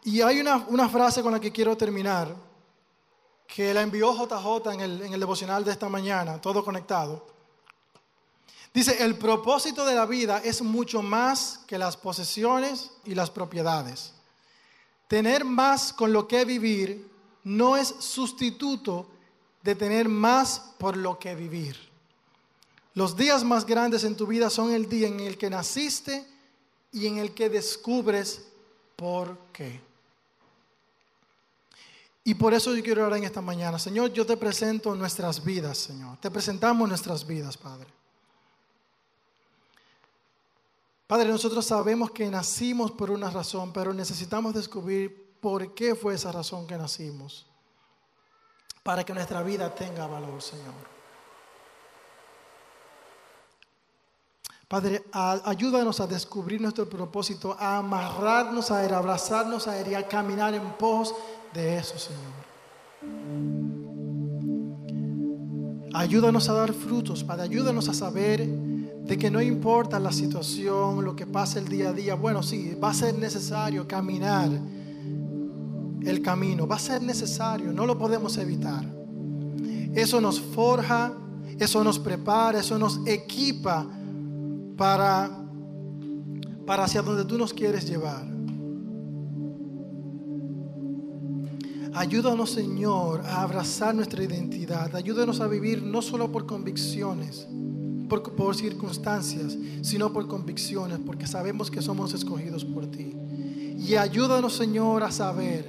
Y 0.02 0.20
hay 0.20 0.40
una, 0.40 0.88
frase 0.88 1.22
con 1.22 1.32
la 1.32 1.38
que 1.38 1.52
quiero 1.52 1.76
terminar, 1.76 2.34
que 3.46 3.72
la 3.72 3.82
envió 3.82 4.12
JJ 4.12 4.72
en 4.72 4.80
el, 4.80 5.02
en 5.02 5.12
el 5.12 5.20
devocional 5.20 5.64
de 5.64 5.70
esta 5.70 5.88
mañana, 5.88 6.40
todo 6.40 6.64
conectado. 6.64 7.37
Dice, 8.72 9.02
el 9.02 9.16
propósito 9.16 9.84
de 9.84 9.94
la 9.94 10.06
vida 10.06 10.40
es 10.44 10.62
mucho 10.62 11.02
más 11.02 11.60
que 11.66 11.78
las 11.78 11.96
posesiones 11.96 12.90
y 13.04 13.14
las 13.14 13.30
propiedades. 13.30 14.12
Tener 15.08 15.44
más 15.44 15.92
con 15.92 16.12
lo 16.12 16.28
que 16.28 16.44
vivir 16.44 17.08
no 17.44 17.76
es 17.76 17.88
sustituto 17.98 19.08
de 19.62 19.74
tener 19.74 20.08
más 20.08 20.60
por 20.78 20.96
lo 20.96 21.18
que 21.18 21.34
vivir. 21.34 21.76
Los 22.94 23.16
días 23.16 23.44
más 23.44 23.64
grandes 23.64 24.04
en 24.04 24.16
tu 24.16 24.26
vida 24.26 24.50
son 24.50 24.72
el 24.72 24.88
día 24.88 25.08
en 25.08 25.20
el 25.20 25.38
que 25.38 25.50
naciste 25.50 26.26
y 26.92 27.06
en 27.06 27.18
el 27.18 27.32
que 27.32 27.48
descubres 27.48 28.42
por 28.96 29.38
qué. 29.52 29.80
Y 32.24 32.34
por 32.34 32.52
eso 32.52 32.74
yo 32.74 32.82
quiero 32.82 33.06
orar 33.06 33.18
en 33.18 33.24
esta 33.24 33.40
mañana. 33.40 33.78
Señor, 33.78 34.12
yo 34.12 34.26
te 34.26 34.36
presento 34.36 34.94
nuestras 34.94 35.42
vidas, 35.42 35.78
Señor. 35.78 36.18
Te 36.18 36.30
presentamos 36.30 36.86
nuestras 36.86 37.26
vidas, 37.26 37.56
Padre. 37.56 37.86
Padre, 41.08 41.30
nosotros 41.30 41.64
sabemos 41.64 42.10
que 42.10 42.30
nacimos 42.30 42.90
por 42.90 43.10
una 43.10 43.30
razón, 43.30 43.72
pero 43.72 43.94
necesitamos 43.94 44.52
descubrir 44.52 45.38
por 45.40 45.74
qué 45.74 45.94
fue 45.94 46.14
esa 46.14 46.30
razón 46.30 46.66
que 46.66 46.76
nacimos, 46.76 47.46
para 48.82 49.02
que 49.02 49.14
nuestra 49.14 49.42
vida 49.42 49.74
tenga 49.74 50.06
valor, 50.06 50.42
Señor. 50.42 50.74
Padre, 54.68 55.02
ayúdanos 55.12 55.98
a 55.98 56.06
descubrir 56.06 56.60
nuestro 56.60 56.86
propósito, 56.86 57.56
a 57.58 57.78
amarrarnos 57.78 58.70
a 58.70 58.84
él, 58.84 58.92
a 58.92 58.98
abrazarnos 58.98 59.66
a 59.66 59.80
él 59.80 59.92
y 59.92 59.94
a 59.94 60.06
caminar 60.06 60.52
en 60.52 60.72
pos 60.72 61.14
de 61.54 61.78
eso, 61.78 61.98
Señor. 61.98 62.48
Ayúdanos 65.94 66.50
a 66.50 66.52
dar 66.52 66.74
frutos, 66.74 67.24
Padre. 67.24 67.44
Ayúdanos 67.44 67.88
a 67.88 67.94
saber 67.94 68.46
de 69.08 69.16
que 69.16 69.30
no 69.30 69.40
importa 69.40 69.98
la 69.98 70.12
situación, 70.12 71.02
lo 71.02 71.16
que 71.16 71.26
pase 71.26 71.58
el 71.60 71.66
día 71.66 71.88
a 71.88 71.92
día. 71.94 72.14
Bueno, 72.14 72.42
sí, 72.42 72.76
va 72.82 72.90
a 72.90 72.94
ser 72.94 73.18
necesario 73.18 73.88
caminar 73.88 74.50
el 76.04 76.20
camino. 76.20 76.66
Va 76.66 76.76
a 76.76 76.78
ser 76.78 77.02
necesario, 77.02 77.72
no 77.72 77.86
lo 77.86 77.96
podemos 77.98 78.36
evitar. 78.36 78.84
Eso 79.94 80.20
nos 80.20 80.38
forja, 80.38 81.14
eso 81.58 81.82
nos 81.82 81.98
prepara, 81.98 82.60
eso 82.60 82.78
nos 82.78 83.00
equipa 83.06 83.86
para, 84.76 85.30
para 86.66 86.84
hacia 86.84 87.00
donde 87.00 87.24
tú 87.24 87.38
nos 87.38 87.54
quieres 87.54 87.88
llevar. 87.88 88.26
Ayúdanos, 91.94 92.50
Señor, 92.50 93.22
a 93.24 93.40
abrazar 93.40 93.94
nuestra 93.94 94.22
identidad. 94.22 94.94
Ayúdanos 94.94 95.40
a 95.40 95.48
vivir 95.48 95.82
no 95.82 96.02
solo 96.02 96.30
por 96.30 96.44
convicciones, 96.44 97.48
por, 98.08 98.56
circunstancias, 98.56 99.56
sino 99.82 100.12
por 100.12 100.26
convicciones, 100.26 100.98
porque 101.04 101.26
sabemos 101.26 101.70
que 101.70 101.82
somos 101.82 102.14
escogidos 102.14 102.64
por 102.64 102.86
ti. 102.86 103.14
Y 103.78 103.94
ayúdanos, 103.94 104.54
Señor, 104.54 105.04
a 105.04 105.12
saber 105.12 105.66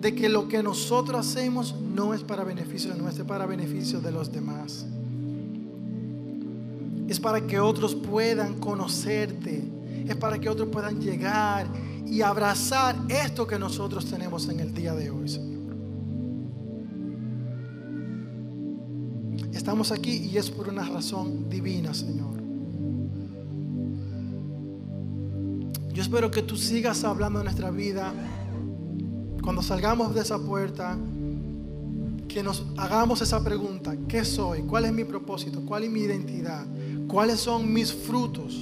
de 0.00 0.14
que 0.14 0.28
lo 0.28 0.48
que 0.48 0.62
nosotros 0.62 1.26
hacemos 1.26 1.74
no 1.74 2.14
es 2.14 2.22
para 2.22 2.44
beneficio 2.44 2.94
nuestro, 2.94 3.24
es 3.24 3.28
para 3.28 3.46
beneficio 3.46 4.00
de 4.00 4.10
los 4.10 4.32
demás. 4.32 4.86
Es 7.08 7.20
para 7.20 7.46
que 7.46 7.58
otros 7.58 7.94
puedan 7.94 8.54
conocerte, 8.54 9.62
es 10.06 10.16
para 10.16 10.38
que 10.38 10.48
otros 10.48 10.68
puedan 10.68 11.00
llegar 11.00 11.66
y 12.06 12.22
abrazar 12.22 12.96
esto 13.08 13.46
que 13.46 13.58
nosotros 13.58 14.06
tenemos 14.06 14.48
en 14.48 14.60
el 14.60 14.72
día 14.72 14.94
de 14.94 15.10
hoy. 15.10 15.59
Estamos 19.60 19.92
aquí 19.92 20.30
y 20.32 20.38
es 20.38 20.50
por 20.50 20.70
una 20.70 20.88
razón 20.88 21.50
divina, 21.50 21.92
Señor. 21.92 22.32
Yo 25.92 26.02
espero 26.02 26.30
que 26.30 26.40
tú 26.40 26.56
sigas 26.56 27.04
hablando 27.04 27.40
en 27.40 27.44
nuestra 27.44 27.70
vida 27.70 28.10
cuando 29.42 29.60
salgamos 29.60 30.14
de 30.14 30.22
esa 30.22 30.38
puerta, 30.38 30.96
que 32.26 32.42
nos 32.42 32.64
hagamos 32.78 33.20
esa 33.20 33.44
pregunta, 33.44 33.94
¿qué 34.08 34.24
soy? 34.24 34.62
¿Cuál 34.62 34.86
es 34.86 34.94
mi 34.94 35.04
propósito? 35.04 35.60
¿Cuál 35.66 35.84
es 35.84 35.90
mi 35.90 36.00
identidad? 36.00 36.64
¿Cuáles 37.06 37.40
son 37.40 37.70
mis 37.70 37.92
frutos? 37.92 38.54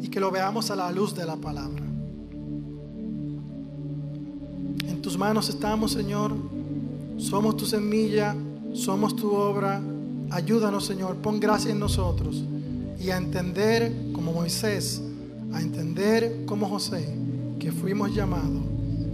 Y 0.00 0.08
que 0.08 0.18
lo 0.18 0.30
veamos 0.30 0.70
a 0.70 0.76
la 0.76 0.90
luz 0.90 1.14
de 1.14 1.26
la 1.26 1.36
palabra. 1.36 1.84
En 4.88 5.02
tus 5.02 5.18
manos 5.18 5.50
estamos, 5.50 5.92
Señor. 5.92 6.53
Somos 7.24 7.56
tu 7.56 7.64
semilla, 7.64 8.36
somos 8.74 9.16
tu 9.16 9.30
obra. 9.30 9.80
Ayúdanos, 10.30 10.84
Señor. 10.84 11.16
Pon 11.16 11.40
gracia 11.40 11.72
en 11.72 11.78
nosotros 11.78 12.44
y 13.00 13.08
a 13.08 13.16
entender 13.16 14.12
como 14.12 14.30
Moisés, 14.30 15.00
a 15.50 15.62
entender 15.62 16.44
como 16.44 16.68
José 16.68 17.16
que 17.58 17.72
fuimos 17.72 18.14
llamados 18.14 18.62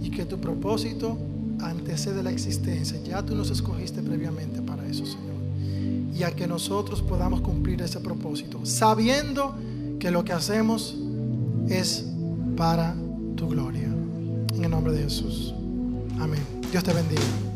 y 0.03 0.11
que 0.11 0.25
tu 0.25 0.41
propósito 0.41 1.17
antecede 1.61 2.21
la 2.21 2.31
existencia. 2.31 3.01
Ya 3.01 3.23
tú 3.23 3.33
nos 3.33 3.49
escogiste 3.49 4.01
previamente 4.01 4.61
para 4.61 4.85
eso, 4.85 5.05
Señor. 5.05 5.31
Y 6.13 6.23
a 6.23 6.35
que 6.35 6.47
nosotros 6.47 7.01
podamos 7.01 7.39
cumplir 7.39 7.81
ese 7.81 8.01
propósito, 8.01 8.59
sabiendo 8.65 9.55
que 10.01 10.11
lo 10.11 10.25
que 10.25 10.33
hacemos 10.33 10.97
es 11.69 12.05
para 12.57 12.93
tu 13.37 13.47
gloria. 13.47 13.87
En 14.53 14.65
el 14.65 14.69
nombre 14.69 14.91
de 14.91 15.03
Jesús. 15.03 15.53
Amén. 16.19 16.41
Dios 16.73 16.83
te 16.83 16.91
bendiga. 16.91 17.50